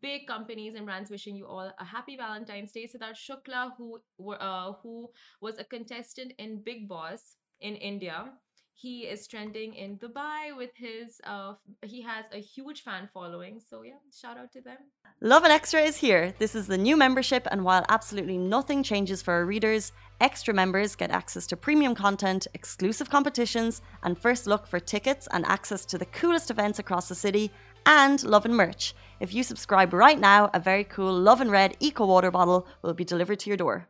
big 0.00 0.26
companies 0.26 0.74
and 0.74 0.86
brands 0.86 1.10
wishing 1.10 1.36
you 1.36 1.46
all 1.46 1.70
a 1.78 1.84
happy 1.84 2.16
Valentine's 2.16 2.72
Day. 2.72 2.88
Siddharth 2.88 3.18
Shukla, 3.18 3.72
who 3.76 4.00
were 4.18 4.40
uh, 4.40 4.72
who 4.82 5.10
was 5.42 5.58
a 5.58 5.64
contestant 5.64 6.32
in 6.38 6.62
Bigg 6.62 6.88
Boss 6.88 7.36
in 7.60 7.74
India. 7.74 8.32
He 8.80 8.96
is 9.12 9.26
trending 9.26 9.74
in 9.74 9.90
Dubai 10.02 10.56
with 10.60 10.70
his 10.86 11.20
uh 11.32 11.54
he 11.92 12.00
has 12.10 12.24
a 12.32 12.40
huge 12.54 12.80
fan 12.86 13.08
following. 13.12 13.54
So 13.68 13.76
yeah, 13.90 14.00
shout 14.20 14.36
out 14.38 14.52
to 14.56 14.60
them. 14.68 14.78
Lovin 15.20 15.50
Extra 15.50 15.80
is 15.90 15.96
here. 15.96 16.24
This 16.42 16.54
is 16.54 16.66
the 16.68 16.78
new 16.86 16.96
membership, 16.96 17.44
and 17.50 17.64
while 17.64 17.84
absolutely 17.96 18.38
nothing 18.38 18.80
changes 18.84 19.20
for 19.20 19.32
our 19.34 19.44
readers, 19.54 19.84
extra 20.28 20.54
members 20.62 20.94
get 21.02 21.10
access 21.10 21.44
to 21.48 21.56
premium 21.66 21.94
content, 22.06 22.46
exclusive 22.54 23.08
competitions, 23.16 23.82
and 24.04 24.16
first 24.16 24.46
look 24.46 24.64
for 24.68 24.78
tickets 24.78 25.26
and 25.32 25.44
access 25.56 25.84
to 25.86 25.98
the 25.98 26.10
coolest 26.20 26.48
events 26.54 26.78
across 26.78 27.08
the 27.08 27.16
city, 27.26 27.50
and 27.84 28.22
Lovin 28.22 28.54
merch. 28.54 28.94
If 29.18 29.34
you 29.34 29.42
subscribe 29.42 29.92
right 29.92 30.20
now, 30.32 30.50
a 30.54 30.60
very 30.60 30.84
cool 30.84 31.12
Lovin 31.28 31.50
Red 31.50 31.76
Eco 31.80 32.06
Water 32.06 32.30
bottle 32.30 32.68
will 32.82 32.94
be 32.94 33.04
delivered 33.12 33.40
to 33.40 33.50
your 33.50 33.56
door. 33.64 33.88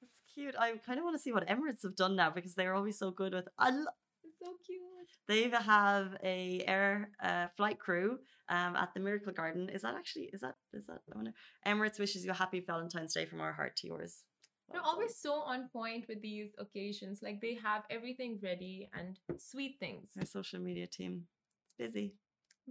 That's 0.00 0.20
cute. 0.34 0.54
I 0.58 0.68
kind 0.86 0.98
of 0.98 1.04
want 1.04 1.16
to 1.16 1.22
see 1.22 1.32
what 1.32 1.46
Emirates 1.54 1.82
have 1.82 1.96
done 1.96 2.16
now 2.16 2.30
because 2.30 2.54
they're 2.54 2.74
always 2.74 2.98
so 2.98 3.10
good 3.10 3.34
with. 3.34 3.48
I 3.58 3.70
lo- 3.70 3.96
It's 4.00 4.05
so 4.46 4.56
cute. 4.66 5.10
they 5.28 5.42
have 5.50 6.16
a 6.22 6.62
air 6.66 7.10
uh, 7.22 7.46
flight 7.56 7.78
crew 7.78 8.18
um, 8.48 8.76
at 8.76 8.90
the 8.94 9.00
Miracle 9.00 9.32
Garden. 9.32 9.68
Is 9.68 9.82
that 9.82 9.94
actually 9.94 10.30
is 10.32 10.40
that 10.40 10.56
is 10.72 10.86
that 10.86 11.00
I 11.12 11.16
wonder, 11.16 11.32
Emirates 11.66 11.98
wishes 11.98 12.24
you 12.24 12.30
a 12.30 12.34
happy 12.34 12.60
Valentine's 12.60 13.14
Day 13.14 13.26
from 13.26 13.40
our 13.40 13.52
heart 13.52 13.76
to 13.78 13.86
yours. 13.86 14.24
They're 14.70 14.82
always 14.82 15.16
so 15.16 15.34
on 15.34 15.68
point 15.72 16.06
with 16.08 16.20
these 16.22 16.50
occasions. 16.58 17.20
Like 17.22 17.40
they 17.40 17.54
have 17.62 17.82
everything 17.88 18.40
ready 18.42 18.88
and 18.98 19.18
sweet 19.38 19.76
things. 19.78 20.08
Our 20.18 20.26
social 20.26 20.60
media 20.60 20.86
team. 20.86 21.12
It's 21.64 21.74
busy. 21.78 22.14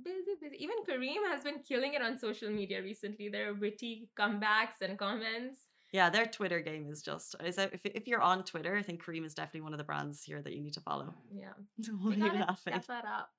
Busy, 0.04 0.34
busy. 0.42 0.58
Even 0.60 0.84
Careem 0.90 1.24
has 1.32 1.44
been 1.44 1.60
killing 1.60 1.94
it 1.94 2.02
on 2.02 2.18
social 2.18 2.50
media 2.50 2.82
recently. 2.82 3.30
Their 3.30 3.54
witty 3.54 4.10
comebacks 4.20 4.82
and 4.82 4.98
comments. 4.98 5.60
Yeah, 5.92 6.10
their 6.10 6.26
Twitter 6.26 6.60
game 6.60 6.88
is 6.90 7.02
just. 7.02 7.36
Is 7.44 7.56
that, 7.56 7.74
if, 7.74 7.82
if 7.86 8.08
you're 8.08 8.22
on 8.22 8.44
Twitter, 8.44 8.76
I 8.76 8.82
think 8.82 9.04
Careem 9.04 9.26
is 9.26 9.34
definitely 9.34 9.62
one 9.62 9.74
of 9.74 9.78
the 9.78 9.84
brands 9.84 10.24
here 10.24 10.42
that 10.42 10.54
you 10.54 10.62
need 10.62 10.74
to 10.74 10.82
follow. 10.82 11.14
Yeah. 11.34 11.54
Why 12.02 12.16
We 12.16 12.22
are 12.22 12.34
you 12.34 12.40
laughing? 12.40 12.74
step 12.74 12.88
that 12.88 13.06
up. 13.06 13.30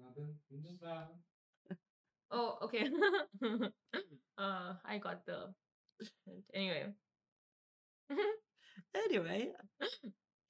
Nothing. 0.00 0.34
I'm 0.52 0.62
just 0.62 0.82
laughing. 0.82 1.16
Oh, 2.30 2.58
okay. 2.62 2.88
uh, 4.38 4.72
I 4.84 4.98
got 4.98 5.24
the. 5.26 5.52
Anyway. 6.52 6.86
Anyway, 8.94 9.48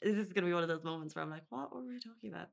this 0.03 0.17
is 0.17 0.33
going 0.33 0.45
to 0.45 0.49
be 0.49 0.53
one 0.53 0.63
of 0.63 0.69
those 0.69 0.85
moments 0.85 1.15
where 1.15 1.23
I'm 1.23 1.31
like, 1.31 1.45
what 1.49 1.75
were 1.75 1.83
we 1.83 1.99
talking 1.99 2.33
about? 2.33 2.49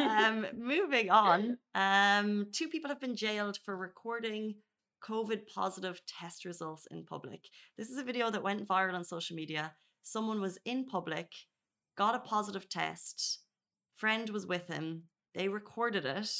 um, 0.26 0.46
moving 0.56 1.10
on, 1.10 1.58
um, 1.74 2.46
two 2.52 2.68
people 2.68 2.88
have 2.88 3.00
been 3.00 3.16
jailed 3.16 3.58
for 3.64 3.76
recording 3.76 4.54
COVID 5.04 5.46
positive 5.52 6.00
test 6.06 6.44
results 6.44 6.86
in 6.90 7.04
public. 7.04 7.40
This 7.76 7.90
is 7.90 7.98
a 7.98 8.04
video 8.04 8.30
that 8.30 8.42
went 8.42 8.66
viral 8.66 8.94
on 8.94 9.04
social 9.04 9.36
media. 9.36 9.74
Someone 10.02 10.40
was 10.40 10.58
in 10.64 10.86
public, 10.86 11.32
got 11.96 12.14
a 12.14 12.20
positive 12.20 12.68
test, 12.68 13.40
friend 13.96 14.30
was 14.30 14.46
with 14.46 14.68
him, 14.68 15.04
they 15.34 15.48
recorded 15.48 16.06
it 16.06 16.30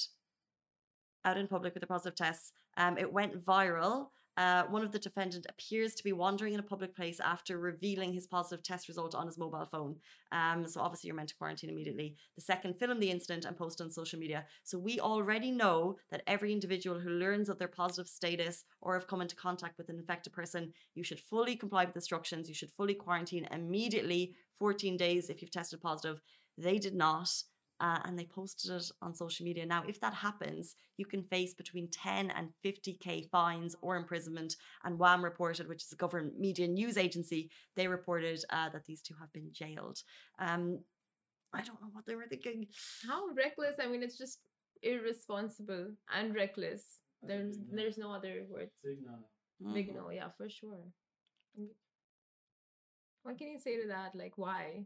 out 1.24 1.36
in 1.36 1.48
public 1.48 1.74
with 1.74 1.82
a 1.82 1.86
positive 1.86 2.16
test. 2.16 2.52
Um, 2.76 2.96
it 2.96 3.12
went 3.12 3.44
viral. 3.44 4.08
Uh, 4.36 4.64
one 4.64 4.82
of 4.82 4.92
the 4.92 4.98
defendant 4.98 5.46
appears 5.48 5.94
to 5.94 6.04
be 6.04 6.12
wandering 6.12 6.52
in 6.52 6.60
a 6.60 6.62
public 6.62 6.94
place 6.94 7.20
after 7.20 7.58
revealing 7.58 8.12
his 8.12 8.26
positive 8.26 8.62
test 8.62 8.88
result 8.88 9.14
on 9.14 9.26
his 9.26 9.38
mobile 9.38 9.66
phone. 9.70 9.96
Um, 10.32 10.66
so 10.68 10.80
obviously 10.80 11.08
you're 11.08 11.16
meant 11.16 11.30
to 11.30 11.36
quarantine 11.36 11.70
immediately. 11.70 12.16
The 12.34 12.42
second 12.42 12.78
film 12.78 13.00
the 13.00 13.10
incident 13.10 13.44
and 13.44 13.56
post 13.56 13.80
on 13.80 13.90
social 13.90 14.18
media. 14.18 14.44
So 14.62 14.78
we 14.78 15.00
already 15.00 15.50
know 15.50 15.96
that 16.10 16.22
every 16.26 16.52
individual 16.52 16.98
who 16.98 17.10
learns 17.10 17.48
of 17.48 17.58
their 17.58 17.68
positive 17.68 18.08
status 18.08 18.64
or 18.80 18.94
have 18.94 19.06
come 19.06 19.22
into 19.22 19.36
contact 19.36 19.78
with 19.78 19.88
an 19.88 19.98
infected 19.98 20.32
person, 20.32 20.72
you 20.94 21.02
should 21.02 21.20
fully 21.20 21.56
comply 21.56 21.84
with 21.84 21.96
instructions. 21.96 22.48
You 22.48 22.54
should 22.54 22.70
fully 22.70 22.94
quarantine 22.94 23.48
immediately, 23.50 24.34
14 24.58 24.96
days 24.96 25.30
if 25.30 25.40
you've 25.40 25.50
tested 25.50 25.80
positive. 25.80 26.20
They 26.58 26.78
did 26.78 26.94
not. 26.94 27.30
Uh, 27.80 27.98
and 28.04 28.18
they 28.18 28.24
posted 28.24 28.70
it 28.70 28.90
on 29.02 29.14
social 29.14 29.44
media. 29.44 29.66
Now, 29.66 29.84
if 29.86 30.00
that 30.00 30.14
happens, 30.14 30.76
you 30.96 31.04
can 31.04 31.22
face 31.22 31.52
between 31.52 31.88
10 31.88 32.30
and 32.30 32.48
50k 32.64 33.28
fines 33.28 33.76
or 33.82 33.96
imprisonment. 33.96 34.56
And 34.84 34.98
WAM 34.98 35.22
reported, 35.22 35.68
which 35.68 35.82
is 35.84 35.92
a 35.92 35.96
government 35.96 36.38
media 36.40 36.68
news 36.68 36.96
agency, 36.96 37.50
they 37.74 37.86
reported 37.86 38.42
uh, 38.50 38.70
that 38.70 38.86
these 38.86 39.02
two 39.02 39.14
have 39.20 39.32
been 39.32 39.50
jailed. 39.52 40.02
Um, 40.38 40.80
I 41.52 41.62
don't 41.62 41.80
know 41.80 41.88
what 41.92 42.06
they 42.06 42.14
were 42.14 42.26
thinking. 42.28 42.66
How 43.06 43.28
reckless? 43.34 43.76
I 43.80 43.86
mean, 43.86 44.02
it's 44.02 44.18
just 44.18 44.40
irresponsible 44.82 45.88
and 46.14 46.34
reckless. 46.34 47.00
There's 47.22 47.58
no. 47.58 47.64
there's 47.72 47.98
no 47.98 48.12
other 48.12 48.44
word. 48.48 48.70
Big 48.84 48.98
no. 49.04 49.72
Big 49.72 49.94
no, 49.94 50.10
yeah, 50.10 50.28
for 50.36 50.48
sure. 50.50 50.84
What 53.22 53.38
can 53.38 53.48
you 53.48 53.58
say 53.58 53.80
to 53.80 53.88
that? 53.88 54.14
Like, 54.14 54.34
why? 54.36 54.84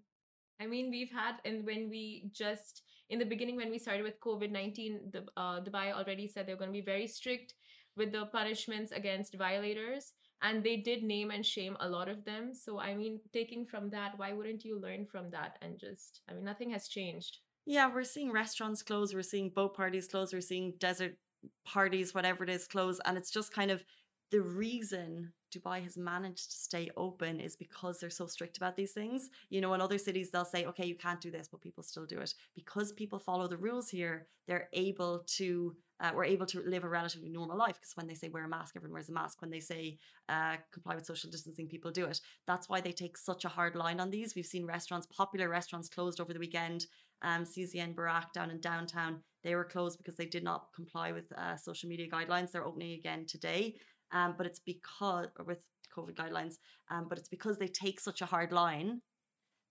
I 0.60 0.66
mean, 0.66 0.90
we've 0.90 1.10
had, 1.10 1.36
and 1.44 1.64
when 1.64 1.88
we 1.88 2.30
just 2.32 2.82
in 3.08 3.18
the 3.18 3.24
beginning, 3.24 3.56
when 3.56 3.70
we 3.70 3.78
started 3.78 4.04
with 4.04 4.20
COVID 4.20 4.50
nineteen, 4.50 5.00
the 5.12 5.24
uh, 5.36 5.60
Dubai 5.60 5.92
already 5.92 6.28
said 6.28 6.46
they're 6.46 6.56
going 6.56 6.70
to 6.70 6.80
be 6.80 6.92
very 6.94 7.06
strict 7.06 7.54
with 7.96 8.12
the 8.12 8.26
punishments 8.26 8.92
against 8.92 9.34
violators, 9.34 10.12
and 10.42 10.62
they 10.62 10.76
did 10.76 11.02
name 11.02 11.30
and 11.30 11.44
shame 11.44 11.76
a 11.80 11.88
lot 11.88 12.08
of 12.08 12.24
them. 12.24 12.54
So, 12.54 12.78
I 12.78 12.94
mean, 12.94 13.18
taking 13.32 13.66
from 13.66 13.90
that, 13.90 14.12
why 14.16 14.32
wouldn't 14.32 14.64
you 14.64 14.80
learn 14.80 15.06
from 15.06 15.30
that 15.30 15.58
and 15.60 15.78
just? 15.78 16.20
I 16.28 16.34
mean, 16.34 16.44
nothing 16.44 16.70
has 16.70 16.86
changed. 16.88 17.38
Yeah, 17.66 17.92
we're 17.92 18.04
seeing 18.04 18.32
restaurants 18.32 18.82
close, 18.82 19.12
we're 19.12 19.22
seeing 19.22 19.50
boat 19.50 19.76
parties 19.76 20.08
close, 20.08 20.32
we're 20.32 20.40
seeing 20.40 20.74
desert 20.78 21.16
parties, 21.64 22.14
whatever 22.14 22.44
it 22.44 22.50
is, 22.50 22.66
close. 22.66 23.00
And 23.04 23.18
it's 23.18 23.30
just 23.30 23.52
kind 23.52 23.70
of 23.70 23.84
the 24.30 24.40
reason 24.40 25.32
Dubai 25.50 25.82
has 25.82 25.96
managed 25.96 26.50
to 26.50 26.56
stay 26.56 26.90
open 26.96 27.40
is 27.40 27.56
because 27.56 27.98
they're 27.98 28.10
so 28.10 28.26
strict 28.26 28.56
about 28.56 28.76
these 28.76 28.92
things. 28.92 29.30
You 29.48 29.60
know, 29.60 29.74
in 29.74 29.80
other 29.80 29.98
cities, 29.98 30.30
they'll 30.30 30.44
say, 30.44 30.64
okay, 30.66 30.86
you 30.86 30.94
can't 30.94 31.20
do 31.20 31.30
this, 31.30 31.48
but 31.48 31.60
people 31.60 31.82
still 31.82 32.06
do 32.06 32.20
it. 32.20 32.34
Because 32.54 32.92
people 32.92 33.18
follow 33.18 33.48
the 33.48 33.56
rules 33.56 33.88
here, 33.88 34.26
they're 34.46 34.68
able 34.72 35.24
to, 35.38 35.74
uh, 36.00 36.10
we're 36.14 36.24
able 36.24 36.46
to 36.46 36.60
live 36.62 36.84
a 36.84 36.88
relatively 36.88 37.28
normal 37.28 37.56
life. 37.56 37.76
Because 37.76 37.96
when 37.96 38.06
they 38.06 38.14
say 38.14 38.28
wear 38.28 38.44
a 38.44 38.48
mask, 38.48 38.74
everyone 38.76 38.94
wears 38.94 39.08
a 39.08 39.12
mask. 39.12 39.40
When 39.40 39.50
they 39.50 39.60
say 39.60 39.98
uh, 40.28 40.56
comply 40.72 40.94
with 40.94 41.06
social 41.06 41.30
distancing, 41.30 41.68
people 41.68 41.90
do 41.90 42.06
it. 42.06 42.20
That's 42.46 42.68
why 42.68 42.80
they 42.80 42.92
take 42.92 43.16
such 43.16 43.44
a 43.44 43.48
hard 43.48 43.74
line 43.74 44.00
on 44.00 44.10
these. 44.10 44.34
We've 44.34 44.46
seen 44.46 44.66
restaurants, 44.66 45.06
popular 45.06 45.48
restaurants 45.48 45.88
closed 45.88 46.20
over 46.20 46.32
the 46.32 46.38
weekend. 46.40 46.86
Um, 47.22 47.44
CZN 47.44 47.94
Burak 47.94 48.32
down 48.32 48.50
in 48.50 48.60
downtown, 48.60 49.20
they 49.42 49.54
were 49.54 49.64
closed 49.64 49.98
because 49.98 50.16
they 50.16 50.24
did 50.26 50.42
not 50.42 50.68
comply 50.74 51.12
with 51.12 51.30
uh, 51.36 51.56
social 51.56 51.88
media 51.88 52.08
guidelines. 52.08 52.50
They're 52.50 52.66
opening 52.66 52.92
again 52.92 53.26
today. 53.26 53.76
Um, 54.12 54.34
but 54.36 54.46
it's 54.46 54.58
because, 54.58 55.26
or 55.38 55.44
with 55.44 55.58
COVID 55.96 56.14
guidelines, 56.14 56.58
um, 56.90 57.06
but 57.08 57.18
it's 57.18 57.28
because 57.28 57.58
they 57.58 57.68
take 57.68 58.00
such 58.00 58.20
a 58.22 58.26
hard 58.26 58.52
line 58.52 59.02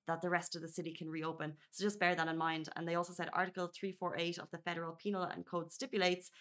that 0.07 0.21
the 0.21 0.29
rest 0.29 0.55
of 0.55 0.61
the 0.61 0.67
city 0.67 0.93
can 0.93 1.09
reopen. 1.09 1.53
So 1.71 1.83
just 1.83 1.99
bear 1.99 2.15
that 2.15 2.27
in 2.27 2.37
mind. 2.37 2.69
And 2.75 2.87
they 2.87 2.95
also 2.95 3.13
said 3.13 3.29
Article 3.33 3.67
348 3.67 4.39
of 4.39 4.49
the 4.51 4.57
Federal 4.57 4.93
Penal 4.93 5.23
and 5.23 5.45
Code 5.45 5.71
stipulates 5.71 6.31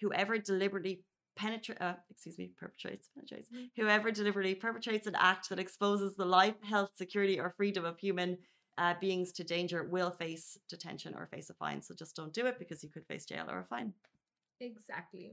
whoever 0.00 0.38
deliberately 0.38 1.02
penetrate, 1.36 1.80
uh, 1.80 1.94
excuse 2.10 2.38
me, 2.38 2.50
perpetrates, 2.58 3.08
penetrates, 3.14 3.48
whoever 3.76 4.10
deliberately 4.10 4.54
perpetrates 4.54 5.06
an 5.06 5.14
act 5.16 5.48
that 5.48 5.58
exposes 5.58 6.16
the 6.16 6.24
life, 6.24 6.54
health, 6.62 6.90
security, 6.96 7.38
or 7.38 7.54
freedom 7.56 7.84
of 7.84 7.98
human 7.98 8.38
uh, 8.78 8.94
beings 9.00 9.32
to 9.32 9.44
danger 9.44 9.84
will 9.84 10.10
face 10.10 10.56
detention 10.68 11.14
or 11.14 11.26
face 11.26 11.50
a 11.50 11.54
fine. 11.54 11.82
So 11.82 11.94
just 11.94 12.16
don't 12.16 12.32
do 12.32 12.46
it 12.46 12.58
because 12.58 12.82
you 12.82 12.90
could 12.90 13.06
face 13.06 13.26
jail 13.26 13.46
or 13.48 13.60
a 13.60 13.64
fine. 13.64 13.92
Exactly. 14.60 15.32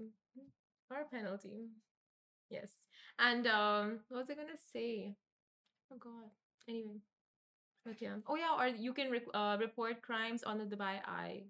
Or 0.91 1.01
a 1.01 1.05
penalty. 1.05 1.69
Yes. 2.49 2.69
And 3.19 3.47
um 3.47 3.99
what 4.09 4.21
was 4.21 4.29
I 4.29 4.35
gonna 4.35 4.57
say? 4.73 5.15
Oh 5.91 5.97
god. 5.97 6.31
Anyway. 6.67 7.01
But 7.85 8.01
yeah. 8.01 8.17
Oh 8.27 8.35
yeah, 8.35 8.55
or 8.57 8.67
you 8.67 8.93
can 8.93 9.11
re- 9.11 9.31
uh, 9.33 9.57
report 9.59 10.01
crimes 10.01 10.43
on 10.43 10.57
the 10.57 10.65
Dubai 10.65 10.99
Eye. 11.05 11.43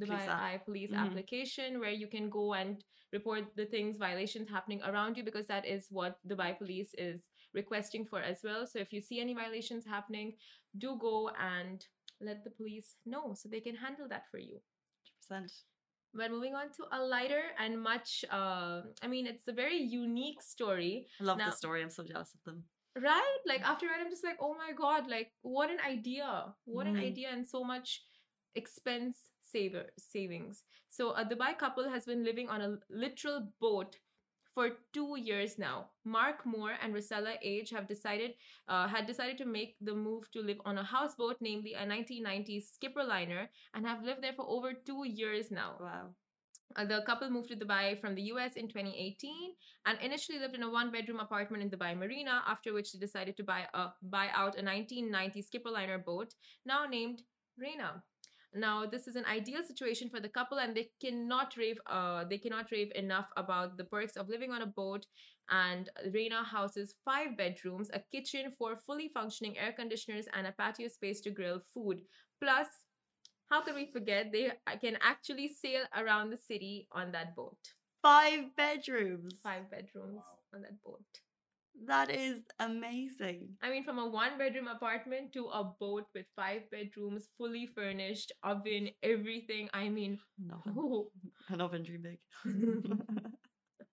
Dubai 0.00 0.26
Police. 0.26 0.28
Eye 0.28 0.60
police 0.64 0.90
Mhm. 0.92 0.98
application 1.06 1.80
where 1.80 1.90
you 2.02 2.06
can 2.08 2.28
go 2.30 2.54
and 2.54 2.84
report 3.12 3.44
the 3.56 3.66
things 3.66 3.96
violations 3.96 4.48
happening 4.50 4.82
around 4.82 5.16
you 5.16 5.24
because 5.24 5.46
that 5.46 5.66
is 5.66 5.86
what 5.90 6.18
Dubai 6.28 6.56
police 6.58 6.94
is 6.98 7.28
requesting 7.54 8.04
for 8.06 8.20
as 8.20 8.40
well. 8.44 8.66
So 8.66 8.78
if 8.78 8.92
you 8.92 9.00
see 9.00 9.20
any 9.20 9.34
violations 9.34 9.84
happening, 9.86 10.34
do 10.78 10.96
go 10.98 11.30
and 11.40 11.84
let 12.20 12.44
the 12.44 12.50
police 12.50 12.96
know 13.06 13.34
so 13.34 13.48
they 13.48 13.60
can 13.60 13.76
handle 13.76 14.08
that 14.08 14.28
for 14.30 14.38
you. 14.38 14.60
100%. 14.60 15.52
But 16.16 16.30
moving 16.30 16.54
on 16.54 16.72
to 16.76 16.82
a 16.98 17.00
lighter 17.04 17.42
and 17.58 17.80
much, 17.80 18.24
uh, 18.30 18.82
I 19.02 19.06
mean, 19.06 19.26
it's 19.26 19.48
a 19.48 19.52
very 19.52 19.76
unique 19.76 20.40
story, 20.42 21.06
I 21.20 21.24
love 21.24 21.38
Now- 21.38 21.50
the 21.50 21.56
story. 21.56 21.82
I'm 21.82 21.90
so 21.90 22.02
jealous 22.04 22.32
of 22.34 22.42
them. 22.44 22.64
right? 22.96 23.40
Like 23.44 23.60
after 23.72 23.86
that, 23.88 24.00
I'm 24.02 24.08
just 24.10 24.24
like, 24.24 24.38
oh 24.40 24.54
my 24.56 24.72
god, 24.72 25.06
like 25.06 25.32
what 25.42 25.68
an 25.70 25.80
idea! 25.86 26.54
What 26.64 26.86
an 26.86 26.96
Mhm. 26.96 27.04
idea, 27.08 27.28
and 27.28 27.46
so 27.46 27.60
much 27.72 27.88
expense 28.54 29.30
saver 29.42 29.84
savings. 29.98 30.64
So 30.88 31.10
a 31.12 31.24
Dubai 31.24 31.52
couple 31.58 31.88
has 31.90 32.06
been 32.06 32.24
living 32.24 32.48
on 32.48 32.60
a 32.62 32.78
literal 32.88 33.52
boat 33.60 33.98
for 34.56 34.70
two 34.94 35.16
years 35.20 35.58
now. 35.58 35.90
Mark 36.06 36.46
Moore 36.46 36.76
and 36.82 36.94
Rosella 36.94 37.34
Age 37.42 37.70
have 37.76 37.86
decided 37.86 38.30
uh, 38.68 38.88
had 38.88 39.06
decided 39.06 39.36
to 39.38 39.44
make 39.44 39.76
the 39.82 39.94
move 39.94 40.30
to 40.32 40.40
live 40.40 40.62
on 40.64 40.78
a 40.78 40.82
houseboat, 40.82 41.36
namely 41.42 41.74
a 41.74 41.84
1990s 41.84 42.72
skipper 42.72 43.04
liner, 43.04 43.50
and 43.74 43.86
have 43.86 44.02
lived 44.02 44.22
there 44.22 44.32
for 44.32 44.48
over 44.48 44.72
two 44.72 45.04
years 45.04 45.50
now. 45.50 45.76
Wow. 45.78 46.16
Uh, 46.74 46.86
the 46.86 47.02
couple 47.06 47.28
moved 47.30 47.50
to 47.50 47.56
Dubai 47.56 48.00
from 48.00 48.14
the 48.14 48.24
US 48.32 48.56
in 48.56 48.66
2018 48.66 49.52
and 49.84 49.98
initially 50.00 50.38
lived 50.38 50.56
in 50.56 50.62
a 50.62 50.70
one 50.70 50.90
bedroom 50.90 51.20
apartment 51.20 51.62
in 51.62 51.68
the 51.68 51.76
Dubai 51.76 51.96
Marina, 51.96 52.42
after 52.48 52.72
which 52.72 52.92
they 52.92 52.98
decided 52.98 53.36
to 53.36 53.44
buy, 53.44 53.62
a, 53.74 53.92
buy 54.02 54.28
out 54.32 54.58
a 54.58 54.64
1990 54.64 55.44
skipperliner 55.48 56.02
boat, 56.02 56.34
now 56.64 56.86
named 56.86 57.22
Reina. 57.58 58.02
Now, 58.56 58.86
this 58.86 59.06
is 59.06 59.16
an 59.16 59.26
ideal 59.26 59.62
situation 59.62 60.08
for 60.08 60.18
the 60.18 60.28
couple, 60.28 60.58
and 60.58 60.74
they 60.74 60.90
cannot 61.00 61.56
rave. 61.56 61.78
Uh, 61.86 62.24
they 62.24 62.38
cannot 62.38 62.70
rave 62.72 62.90
enough 62.94 63.28
about 63.36 63.76
the 63.76 63.84
perks 63.84 64.16
of 64.16 64.28
living 64.28 64.50
on 64.50 64.62
a 64.62 64.66
boat. 64.66 65.06
And 65.50 65.90
Reina 66.12 66.42
houses 66.42 66.94
five 67.04 67.36
bedrooms, 67.36 67.90
a 67.92 68.00
kitchen, 68.10 68.50
four 68.58 68.76
fully 68.76 69.08
functioning 69.08 69.58
air 69.58 69.72
conditioners, 69.72 70.26
and 70.32 70.46
a 70.46 70.52
patio 70.52 70.88
space 70.88 71.20
to 71.22 71.30
grill 71.30 71.60
food. 71.72 72.00
Plus, 72.40 72.66
how 73.50 73.62
can 73.62 73.74
we 73.74 73.86
forget 73.92 74.32
they 74.32 74.52
can 74.80 74.98
actually 75.02 75.48
sail 75.48 75.82
around 75.96 76.30
the 76.30 76.36
city 76.36 76.88
on 76.92 77.12
that 77.12 77.36
boat? 77.36 77.58
Five 78.02 78.56
bedrooms. 78.56 79.38
Five 79.42 79.70
bedrooms 79.70 80.24
Wow. 80.24 80.38
on 80.54 80.62
that 80.62 80.82
boat. 80.82 81.04
That 81.84 82.10
is 82.10 82.40
amazing. 82.58 83.50
I 83.62 83.70
mean, 83.70 83.84
from 83.84 83.98
a 83.98 84.06
one 84.08 84.38
bedroom 84.38 84.66
apartment 84.66 85.32
to 85.34 85.46
a 85.46 85.62
boat 85.64 86.06
with 86.14 86.26
five 86.34 86.62
bedrooms, 86.70 87.28
fully 87.36 87.66
furnished, 87.66 88.32
oven, 88.42 88.90
everything. 89.02 89.68
I 89.74 89.88
mean, 89.88 90.18
An 90.38 90.52
oven, 90.52 90.74
oh. 90.78 91.10
an 91.48 91.60
oven 91.60 91.82
dream 91.82 92.02
big. 92.02 92.18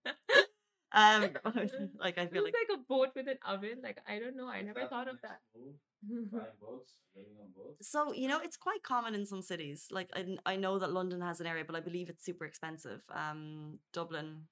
um, 0.93 1.21
like 1.99 2.17
I 2.17 2.27
feel 2.27 2.43
like 2.43 2.53
like 2.53 2.77
a 2.77 2.81
boat 2.87 3.09
with 3.15 3.27
an 3.27 3.37
oven. 3.45 3.81
Like, 3.83 3.99
I 4.07 4.19
don't 4.19 4.35
know. 4.37 4.47
I 4.47 4.61
never 4.61 4.81
that 4.81 4.89
thought 4.89 5.07
of 5.07 5.21
that. 5.21 5.41
move? 5.55 6.31
Buying 6.31 6.45
boats, 6.61 6.95
living 7.15 7.33
on 7.41 7.49
boats. 7.55 7.89
so 7.89 8.11
you 8.13 8.27
know 8.27 8.39
it's 8.43 8.57
quite 8.57 8.83
common 8.83 9.15
in 9.15 9.25
some 9.25 9.41
cities. 9.41 9.87
Like 9.91 10.09
I, 10.13 10.37
I 10.45 10.55
know 10.55 10.79
that 10.79 10.91
London 10.91 11.21
has 11.21 11.39
an 11.39 11.47
area, 11.47 11.63
but 11.65 11.75
I 11.75 11.79
believe 11.79 12.09
it's 12.09 12.25
super 12.25 12.45
expensive. 12.45 13.01
Um, 13.13 13.79
Dublin 13.93 14.43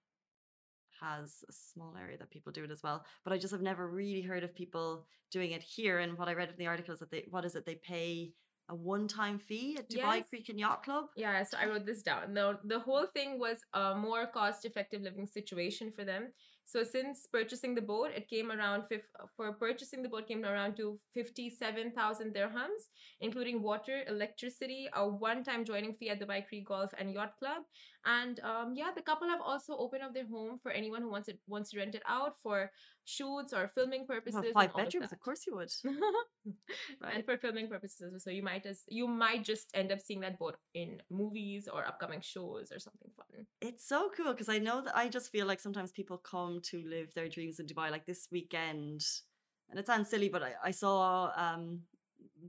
has 1.01 1.43
a 1.50 1.53
small 1.53 1.96
area 2.00 2.17
that 2.17 2.29
people 2.29 2.51
do 2.51 2.63
it 2.63 2.72
as 2.72 2.81
well. 2.84 3.03
But 3.24 3.34
I 3.34 3.38
just 3.38 3.51
have 3.51 3.62
never 3.62 3.88
really 3.88 4.22
heard 4.22 4.43
of 4.43 4.55
people 4.55 5.08
doing 5.31 5.51
it 5.51 5.63
here. 5.63 6.00
And 6.00 6.17
what 6.17 6.27
I 6.27 6.34
read 6.34 6.50
in 6.50 6.55
the 6.58 6.67
article 6.67 6.93
is 6.93 7.00
that 7.00 7.12
they 7.12 7.25
what 7.29 7.46
is 7.46 7.55
it? 7.55 7.65
They 7.65 7.75
pay 7.75 8.34
a 8.70 8.75
one-time 8.75 9.38
fee 9.38 9.77
at 9.79 9.89
Dubai 9.89 10.17
Yes. 10.17 10.29
Creek 10.29 10.48
and 10.50 10.60
Yacht 10.60 10.84
Club. 10.86 11.05
Yeah, 11.17 11.43
so 11.43 11.58
I 11.62 11.65
wrote 11.65 11.86
this 11.86 12.01
down. 12.01 12.34
The, 12.34 12.58
the 12.63 12.79
whole 12.79 13.05
thing 13.15 13.38
was 13.38 13.58
a 13.74 13.96
more 13.96 14.27
cost 14.27 14.63
effective 14.65 15.01
living 15.01 15.27
situation 15.27 15.91
for 15.91 16.05
them. 16.05 16.31
So 16.63 16.84
since 16.84 17.27
purchasing 17.38 17.75
the 17.75 17.81
boat, 17.81 18.12
it 18.15 18.29
came 18.29 18.50
around 18.50 18.84
fif- 18.88 19.12
for 19.36 19.51
purchasing 19.53 20.01
the 20.03 20.08
boat 20.08 20.25
came 20.27 20.46
around 20.46 20.77
to 20.77 20.98
57,000 21.13 22.34
dirhams, 22.34 22.84
including 23.20 23.62
water, 23.62 24.03
electricity, 24.08 24.88
a 24.96 25.05
one-time 25.05 25.65
joining 25.65 25.93
fee 25.96 26.10
at 26.12 26.22
Dubai 26.22 26.48
Creek 26.48 26.65
Golf 26.67 26.91
and 26.98 27.12
Yacht 27.13 27.34
Club. 27.39 27.63
And 28.05 28.39
um, 28.39 28.74
yeah, 28.75 28.89
the 28.96 29.01
couple 29.01 29.27
have 29.27 29.41
also 29.41 29.77
opened 29.77 30.03
up 30.03 30.13
their 30.13 30.27
home 30.27 30.60
for 30.62 30.72
anyone 30.72 31.01
who 31.01 31.12
wants 31.12 31.27
it 31.27 31.39
wants 31.48 31.70
to 31.72 31.77
rent 31.77 31.93
it 31.93 32.01
out 32.08 32.39
for 32.41 32.72
shoots 33.05 33.53
or 33.53 33.72
filming 33.75 34.08
purposes. 34.08 34.41
Well, 34.41 34.53
five 34.53 34.72
all 34.74 34.81
of 34.81 34.86
bedrooms, 34.86 35.12
of 35.12 35.20
course 35.20 35.46
you 35.46 35.55
would. 35.55 35.72
and 37.13 37.25
for 37.25 37.38
filming 37.38 37.67
purposes 37.67 38.24
so 38.24 38.29
you 38.29 38.41
might 38.41 38.65
as 38.65 38.84
you 38.88 39.08
might 39.08 39.43
just 39.43 39.70
end 39.75 39.91
up 39.91 40.00
seeing 40.00 40.20
that 40.22 40.39
boat 40.39 40.58
in 40.74 41.01
movies 41.12 41.67
or 41.72 41.86
upcoming 41.86 42.22
shows 42.22 42.72
or 42.72 42.79
something 42.79 43.12
fun 43.15 43.46
It's 43.62 43.88
so 43.88 44.10
cool 44.15 44.31
because 44.31 44.50
I 44.50 44.58
know 44.58 44.81
that 44.81 44.98
I 44.98 45.08
just 45.08 45.31
feel 45.31 45.46
like 45.46 45.60
sometimes 45.60 45.91
people 45.91 46.17
come 46.17 46.60
to 46.72 46.84
live 46.88 47.13
their 47.13 47.29
dreams 47.29 47.60
in 47.60 47.67
Dubai. 47.67 47.91
Like 47.91 48.05
this 48.05 48.27
weekend, 48.31 49.05
and 49.70 49.79
it 49.79 49.86
sounds 49.88 50.10
silly, 50.10 50.29
but 50.29 50.43
I, 50.43 50.53
I 50.63 50.72
saw 50.72 51.31
um 51.36 51.81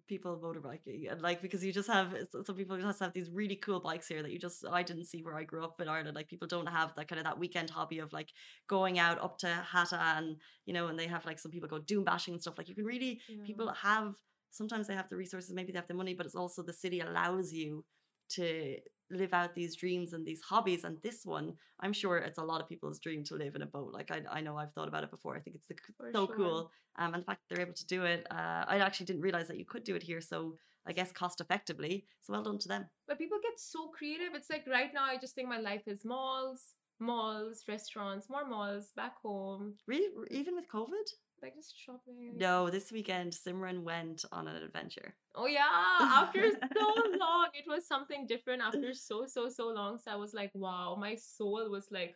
people 0.09 0.39
motorbiking 0.43 1.11
and 1.11 1.21
like 1.23 1.43
because 1.43 1.65
you 1.65 1.73
just 1.73 1.89
have 1.89 2.15
some 2.45 2.57
people 2.57 2.79
just 2.79 3.01
have 3.01 3.13
these 3.13 3.31
really 3.31 3.57
cool 3.57 3.81
bikes 3.81 4.09
here 4.09 4.23
that 4.23 4.31
you 4.31 4.39
just 4.39 4.65
I 4.71 4.83
didn't 4.83 5.07
see 5.07 5.23
where 5.23 5.37
I 5.37 5.45
grew 5.45 5.65
up 5.65 5.81
in 5.81 5.89
Ireland. 5.89 6.17
Like 6.17 6.29
people 6.29 6.49
don't 6.49 6.69
have 6.69 6.95
that 6.97 7.09
kind 7.09 7.19
of 7.19 7.25
that 7.25 7.39
weekend 7.39 7.71
hobby 7.71 7.99
of 7.99 8.13
like 8.13 8.31
going 8.69 8.99
out 8.99 9.23
up 9.23 9.39
to 9.39 9.49
Hatta 9.49 10.01
and 10.01 10.37
you 10.67 10.75
know, 10.75 10.89
and 10.89 10.99
they 10.99 11.07
have 11.07 11.27
like 11.27 11.39
some 11.39 11.51
people 11.51 11.69
go 11.69 11.79
dune 11.79 12.05
bashing 12.05 12.35
and 12.35 12.41
stuff. 12.41 12.59
Like 12.59 12.69
you 12.69 12.75
can 12.75 12.85
really 12.85 13.21
people 13.47 13.73
have 13.83 14.15
sometimes 14.51 14.87
they 14.87 14.95
have 14.95 15.09
the 15.09 15.17
resources, 15.17 15.53
maybe 15.53 15.73
they 15.73 15.79
have 15.79 15.89
the 15.89 15.95
money, 15.95 16.15
but 16.15 16.27
it's 16.27 16.35
also 16.35 16.63
the 16.63 16.73
city 16.73 17.01
allows 17.01 17.53
you 17.53 17.85
to 18.31 18.77
live 19.13 19.33
out 19.33 19.55
these 19.55 19.77
dreams 19.77 20.13
and 20.13 20.27
these 20.27 20.41
hobbies. 20.41 20.85
And 20.85 21.01
this 21.03 21.25
one, 21.25 21.55
I'm 21.81 21.93
sure 21.93 22.17
it's 22.19 22.39
a 22.39 22.43
lot 22.45 22.61
of 22.61 22.69
people's 22.69 22.99
dream 22.99 23.23
to 23.25 23.35
live 23.35 23.55
in 23.55 23.63
a 23.63 23.67
boat. 23.67 23.93
Like 23.93 24.11
I, 24.11 24.23
I 24.31 24.41
know 24.41 24.57
I've 24.57 24.73
thought 24.73 24.89
about 24.89 25.05
it 25.05 25.11
before. 25.11 25.37
I 25.37 25.41
think 25.41 25.57
it's 25.57 25.69
the, 25.69 25.77
so 26.13 26.27
sure. 26.27 26.37
cool. 26.37 26.71
Um, 26.97 27.15
and 27.15 27.23
the 27.23 27.27
fact 27.27 27.41
that 27.49 27.55
they're 27.55 27.65
able 27.65 27.75
to 27.75 27.87
do 27.87 28.05
it, 28.05 28.27
uh, 28.31 28.65
I 28.67 28.79
actually 28.79 29.07
didn't 29.07 29.23
realize 29.23 29.49
that 29.49 29.59
you 29.59 29.65
could 29.65 29.85
do 29.85 29.95
it 29.95 30.03
here. 30.03 30.21
So 30.21 30.57
I 30.87 30.93
guess 30.93 31.13
cost 31.13 31.41
effectively. 31.41 32.07
So 32.23 32.33
well 32.33 32.43
done 32.43 32.59
to 32.59 32.69
them. 32.69 32.87
but 33.07 33.19
people 33.19 33.39
get 33.43 33.59
so 33.61 33.89
creative 33.89 34.35
it's 34.35 34.51
like 34.51 34.65
right 34.67 34.93
now 34.95 35.05
i 35.05 35.17
just 35.17 35.35
think 35.35 35.49
my 35.49 35.59
life 35.59 35.87
is 35.87 36.05
malls 36.05 36.75
malls 36.99 37.65
restaurants 37.69 38.29
more 38.31 38.47
malls 38.49 38.93
back 38.97 39.15
home 39.23 39.75
Really, 39.87 40.09
even 40.31 40.55
with 40.55 40.69
COVID? 40.69 41.07
Like 41.43 41.55
just 41.55 41.75
shopping 41.79 42.35
No, 42.37 42.71
this 42.71 42.93
weekend 42.93 43.33
Simran 43.33 43.83
went 43.83 44.25
on 44.33 44.47
an 44.49 44.57
adventure. 44.63 45.15
oh 45.35 45.47
yeah 45.47 45.67
after 46.01 46.51
so 46.51 46.87
long 47.25 47.49
it 47.55 47.65
was 47.67 47.87
something 47.87 48.27
different 48.27 48.63
after 48.63 48.93
so 48.95 49.27
so 49.27 49.49
so 49.49 49.69
long 49.69 49.99
so 49.99 50.11
i 50.13 50.15
was 50.17 50.33
like 50.35 50.51
wow 50.55 50.97
my 50.99 51.15
soul 51.17 51.69
was 51.71 51.89
like 51.91 52.15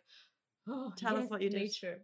oh 0.69 0.91
Tell 0.95 1.17
us 1.17 1.29
what 1.29 1.41
you 1.41 1.49
did. 1.49 1.59
nature 1.61 1.97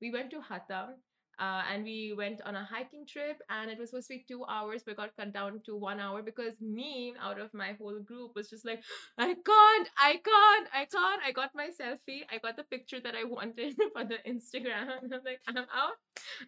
we 0.00 0.10
went 0.10 0.30
to 0.30 0.40
hatta 0.40 0.94
uh, 1.42 1.62
and 1.72 1.82
we 1.82 2.14
went 2.16 2.40
on 2.42 2.54
a 2.54 2.64
hiking 2.64 3.04
trip 3.04 3.38
and 3.50 3.70
it 3.70 3.78
was 3.78 3.90
supposed 3.90 4.08
to 4.08 4.14
be 4.14 4.24
two 4.28 4.44
hours 4.48 4.82
but 4.86 4.96
got 4.96 5.16
cut 5.16 5.32
down 5.32 5.60
to 5.66 5.76
one 5.76 5.98
hour 5.98 6.22
because 6.22 6.54
me 6.60 7.14
out 7.20 7.40
of 7.40 7.52
my 7.52 7.72
whole 7.80 7.98
group 7.98 8.30
was 8.36 8.48
just 8.48 8.64
like 8.64 8.80
i 9.18 9.26
can't 9.50 9.88
i 9.98 10.12
can't 10.30 10.68
i 10.72 10.86
can't. 10.94 11.22
I 11.26 11.32
got 11.32 11.50
my 11.54 11.68
selfie. 11.78 12.22
I 12.32 12.38
got 12.38 12.56
the 12.56 12.64
picture 12.64 13.00
that 13.00 13.14
i 13.14 13.24
wanted 13.36 13.74
for 13.92 14.04
the 14.04 14.18
instagram. 14.28 14.86
And 15.02 15.12
i'm 15.14 15.24
like 15.24 15.40
i'm 15.48 15.56
out. 15.58 15.98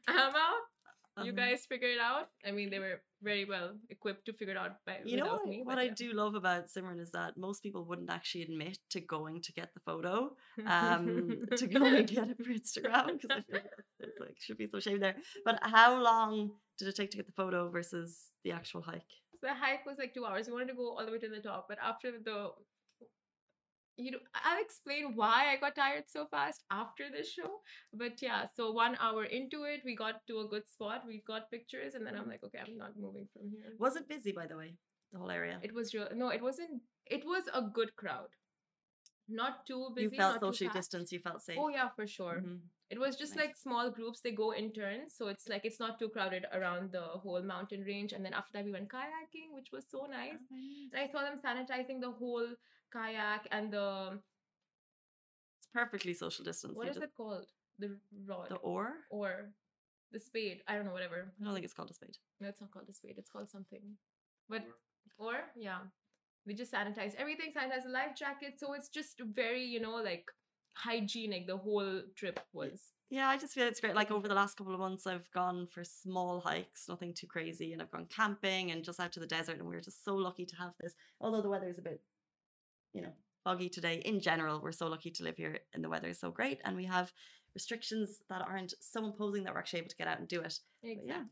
I'm 0.07 0.35
out 0.46 0.64
you 1.22 1.31
Um, 1.31 1.37
guys 1.37 1.64
figure 1.72 1.88
it 1.96 2.00
out 2.00 2.29
i 2.48 2.50
mean 2.50 2.70
they 2.70 2.79
were 2.85 3.00
very 3.22 3.44
well 3.44 3.68
equipped 3.88 4.24
to 4.27 4.33
figure 4.33 4.55
it 4.55 4.59
out 4.59 4.72
by 4.87 4.94
You 5.05 5.16
know 5.18 5.27
what, 5.35 5.46
me 5.46 5.62
what 5.62 5.77
but 5.77 5.79
I 5.85 5.88
do 5.88 6.12
love 6.12 6.35
about 6.35 6.66
Simran 6.72 7.00
is 7.00 7.12
that 7.12 7.37
most 7.37 7.62
people 7.62 7.83
wouldn't 7.88 8.11
actually 8.11 8.42
admit 8.42 8.79
to 8.90 9.00
going 9.00 9.40
to 9.46 9.53
get 9.61 9.68
the 9.77 9.81
photo, 9.88 10.14
um, 10.66 11.46
to 11.61 11.66
go 11.66 11.85
and 11.85 12.07
get 12.07 12.29
it 12.33 12.38
for 12.44 12.53
Instagram 12.61 13.07
because 13.14 13.31
I 13.31 13.40
feel 13.46 13.61
like 13.61 13.70
there's 13.98 14.18
like 14.20 14.37
should 14.44 14.59
be 14.59 14.68
some 14.68 14.81
shame 14.81 15.00
there. 15.00 15.16
But 15.46 15.59
how 15.62 15.90
long 16.03 16.33
did 16.79 16.88
it 16.88 16.96
take 16.96 17.11
to 17.12 17.16
get 17.20 17.27
the 17.27 17.33
photo 17.42 17.70
versus 17.70 18.11
the 18.44 18.53
actual 18.53 18.83
hike? 18.83 19.12
So 19.40 19.46
the 19.50 19.55
hike 19.64 19.85
was 19.87 19.96
like 19.98 20.12
two 20.14 20.27
hours. 20.27 20.46
We 20.48 20.53
wanted 20.53 20.68
to 20.72 20.74
go 20.74 20.87
all 20.96 21.05
the 21.07 21.12
way 21.12 21.18
to 21.18 21.29
the 21.37 21.40
top, 21.40 21.66
but 21.70 21.79
after 21.90 22.09
the, 22.29 22.38
you 23.96 24.11
know, 24.11 24.18
I'll 24.35 24.61
explain 24.61 25.14
why 25.14 25.52
I 25.52 25.57
got 25.57 25.74
tired 25.76 26.04
so 26.09 26.26
fast 26.26 26.64
after 26.70 27.04
the 27.11 27.22
show. 27.24 27.61
But 27.92 28.20
yeah, 28.20 28.46
so 28.57 28.72
one 28.72 28.96
hour 29.00 29.24
into 29.24 29.64
it, 29.64 29.83
we 29.85 29.94
got 29.96 30.26
to 30.28 30.40
a 30.40 30.48
good 30.48 30.68
spot. 30.68 31.04
We 31.07 31.22
got 31.26 31.50
pictures, 31.50 31.94
and 31.94 32.07
then 32.07 32.16
I'm 32.16 32.28
like, 32.28 32.42
okay, 32.44 32.59
I'm 32.66 32.76
not 32.76 32.98
moving 32.98 33.28
from 33.33 33.50
here. 33.50 33.72
Was 33.78 33.96
it 33.96 34.09
busy 34.09 34.33
by 34.33 34.46
the 34.46 34.57
way? 34.57 34.74
The 35.12 35.18
whole 35.20 35.30
area. 35.30 35.61
It 35.62 35.72
was 35.72 35.94
real. 35.94 36.09
No, 36.14 36.28
it 36.30 36.42
wasn't. 36.42 36.83
It 37.07 37.24
was 37.24 37.44
a 37.54 37.62
good 37.62 37.94
crowd. 37.94 38.28
Not 39.28 39.64
too 39.66 39.90
busy. 39.94 40.16
you 40.16 40.22
felt 40.22 40.40
socially 40.40 40.70
distance. 40.74 41.12
You 41.12 41.20
felt 41.20 41.42
safe. 41.42 41.57
Oh 41.59 41.68
yeah, 41.68 41.88
for 41.96 42.07
sure. 42.07 42.42
Mhm. 42.44 42.61
It 42.90 42.99
was 43.01 43.16
just 43.16 43.35
Nice. 43.35 43.47
like 43.47 43.57
small 43.57 43.90
groups. 43.90 44.20
They 44.20 44.31
go 44.33 44.51
in 44.53 44.70
turns, 44.73 45.14
so 45.16 45.29
it's 45.29 45.49
like 45.49 45.64
it's 45.64 45.81
not 45.81 45.99
too 45.99 46.09
crowded 46.11 46.44
around 46.53 46.92
the 46.92 47.01
whole 47.25 47.42
mountain 47.42 47.81
range. 47.83 48.12
And 48.12 48.25
then 48.25 48.35
after 48.35 48.53
that, 48.53 48.64
we 48.64 48.73
went 48.73 48.88
kayaking, 48.88 49.53
which 49.55 49.70
was 49.73 49.85
so 49.90 50.07
nice. 50.07 50.40
Oh, 50.53 50.57
and 50.92 51.01
I 51.03 51.11
saw 51.11 51.23
them 51.23 51.38
sanitizing 51.44 52.01
the 52.01 52.11
whole 52.11 52.47
kayak 52.92 53.49
and 53.51 53.73
the 53.73 54.20
It's 55.59 55.66
perfectly 55.73 56.14
social 56.14 56.44
distance. 56.44 56.77
What 56.77 56.88
is 56.88 56.97
just- 56.97 57.05
it 57.05 57.14
called? 57.16 57.47
The 57.79 57.99
rod 58.27 58.51
The 58.51 58.57
oar? 58.57 59.05
or 59.11 59.53
the 60.12 60.20
spade? 60.20 60.62
I 60.68 60.77
don't 60.77 60.85
know. 60.85 60.92
Whatever. 60.92 61.33
I 61.40 61.44
don't 61.44 61.55
think 61.55 61.64
it's 61.64 61.75
called 61.75 61.90
a 61.90 61.94
spade. 61.94 62.16
No, 62.40 62.49
it's 62.49 62.61
not 62.61 62.70
called 62.70 62.88
a 62.88 62.92
spade. 62.92 63.18
It's 63.18 63.31
called 63.31 63.49
something. 63.49 63.99
But 64.49 64.62
or 65.18 65.51
yeah, 65.57 65.81
they 66.47 66.55
just 66.55 66.70
sanitize 66.73 67.14
everything. 67.16 67.51
Sanitize 67.53 67.83
the 67.85 67.88
life 67.90 68.14
jacket, 68.14 68.61
so 68.61 68.75
it's 68.75 68.88
just 68.88 69.20
very 69.20 69.64
you 69.64 69.81
know 69.81 69.97
like 69.97 70.31
hygienic. 70.74 71.46
The 71.46 71.56
whole 71.56 72.02
trip 72.16 72.40
was. 72.52 72.92
Yeah, 73.10 73.28
I 73.28 73.37
just 73.37 73.54
feel 73.54 73.66
it's 73.66 73.80
great. 73.80 73.94
Like 73.94 74.10
over 74.10 74.26
the 74.26 74.34
last 74.34 74.56
couple 74.56 74.74
of 74.74 74.80
months, 74.80 75.06
I've 75.06 75.30
gone 75.32 75.66
for 75.66 75.84
small 75.84 76.40
hikes, 76.40 76.88
nothing 76.88 77.14
too 77.14 77.26
crazy, 77.26 77.72
and 77.72 77.80
I've 77.80 77.90
gone 77.90 78.06
camping 78.06 78.70
and 78.70 78.84
just 78.84 78.98
out 78.98 79.12
to 79.12 79.20
the 79.20 79.26
desert. 79.26 79.58
And 79.58 79.68
we 79.68 79.76
are 79.76 79.80
just 79.80 80.04
so 80.04 80.14
lucky 80.14 80.46
to 80.46 80.56
have 80.56 80.72
this. 80.80 80.94
Although 81.20 81.42
the 81.42 81.50
weather 81.50 81.68
is 81.68 81.78
a 81.78 81.82
bit, 81.82 82.00
you 82.92 83.02
know, 83.02 83.12
foggy 83.44 83.68
today. 83.68 84.02
In 84.04 84.20
general, 84.20 84.60
we're 84.60 84.72
so 84.72 84.88
lucky 84.88 85.10
to 85.12 85.22
live 85.22 85.37
here, 85.37 85.58
and 85.74 85.84
the 85.84 85.88
weather 85.88 86.08
is 86.08 86.18
so 86.18 86.30
great, 86.30 86.60
and 86.64 86.76
we 86.76 86.87
have 86.87 87.12
restrictions 87.54 88.20
that 88.28 88.42
aren't 88.42 88.74
so 88.80 89.04
imposing 89.04 89.44
that 89.44 89.52
we're 89.54 89.60
actually 89.60 89.78
able 89.78 89.90
to 89.90 89.96
get 89.96 90.08
out 90.08 90.18
and 90.18 90.26
do 90.26 90.40
it. 90.40 90.58
yeah. 90.82 91.22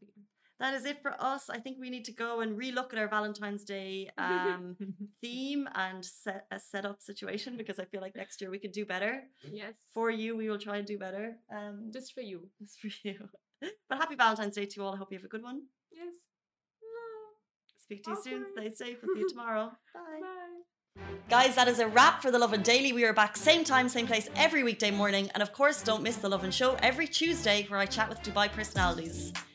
That 0.62 0.74
is 0.74 0.84
it 0.84 1.02
for 1.02 1.12
us. 1.18 1.50
I 1.50 1.58
think 1.58 1.78
we 1.80 1.90
need 1.90 2.04
to 2.04 2.12
go 2.12 2.40
and 2.40 2.56
relook 2.56 2.92
at 2.92 2.98
our 3.00 3.08
Valentine's 3.08 3.64
Day 3.64 4.08
um, 4.18 4.76
theme 5.20 5.68
and 5.74 6.04
set 6.04 6.46
a 6.52 6.60
setup 6.60 7.02
situation 7.02 7.56
because 7.56 7.80
I 7.80 7.84
feel 7.84 8.00
like 8.00 8.14
next 8.14 8.40
year 8.40 8.48
we 8.48 8.60
could 8.60 8.70
do 8.70 8.86
better. 8.86 9.24
yes. 9.52 9.74
For 9.92 10.08
you, 10.08 10.36
we 10.36 10.48
will 10.48 10.60
try 10.66 10.76
and 10.76 10.86
do 10.86 10.96
better. 10.98 11.34
Um, 11.52 11.90
just 11.92 12.14
for 12.14 12.20
you. 12.20 12.48
just 12.60 12.78
for 12.80 12.90
you. 13.02 13.28
But 13.88 13.98
happy 13.98 14.16
Valentine's 14.16 14.54
Day 14.56 14.66
to 14.66 14.76
you 14.76 14.84
all. 14.84 14.94
I 14.94 14.98
hope 14.98 15.12
you 15.12 15.18
have 15.18 15.24
a 15.24 15.28
good 15.28 15.42
one. 15.42 15.62
Yes. 15.92 16.14
Speak 17.84 18.04
to 18.04 18.10
you 18.10 18.18
soon. 18.22 18.44
Stay 18.56 18.72
safe. 18.72 18.98
We'll 19.02 19.14
see 19.14 19.20
you 19.22 19.28
tomorrow. 19.34 19.72
Bye. 19.94 20.20
Bye. 20.20 21.02
Guys, 21.28 21.54
that 21.56 21.68
is 21.68 21.78
a 21.78 21.88
wrap 21.88 22.22
for 22.22 22.30
The 22.30 22.38
Lovin 22.38 22.62
Daily. 22.62 22.92
We 22.92 23.04
are 23.04 23.12
back 23.12 23.36
same 23.36 23.64
time, 23.64 23.88
same 23.88 24.06
place 24.06 24.28
every 24.36 24.62
weekday 24.62 24.90
morning. 24.90 25.28
And 25.34 25.42
of 25.42 25.52
course, 25.52 25.82
don't 25.82 26.02
miss 26.02 26.16
The 26.16 26.28
Lovin 26.28 26.50
Show 26.50 26.76
every 26.82 27.08
Tuesday 27.08 27.66
where 27.68 27.80
I 27.80 27.86
chat 27.86 28.08
with 28.08 28.20
Dubai 28.22 28.50
personalities. 28.50 29.32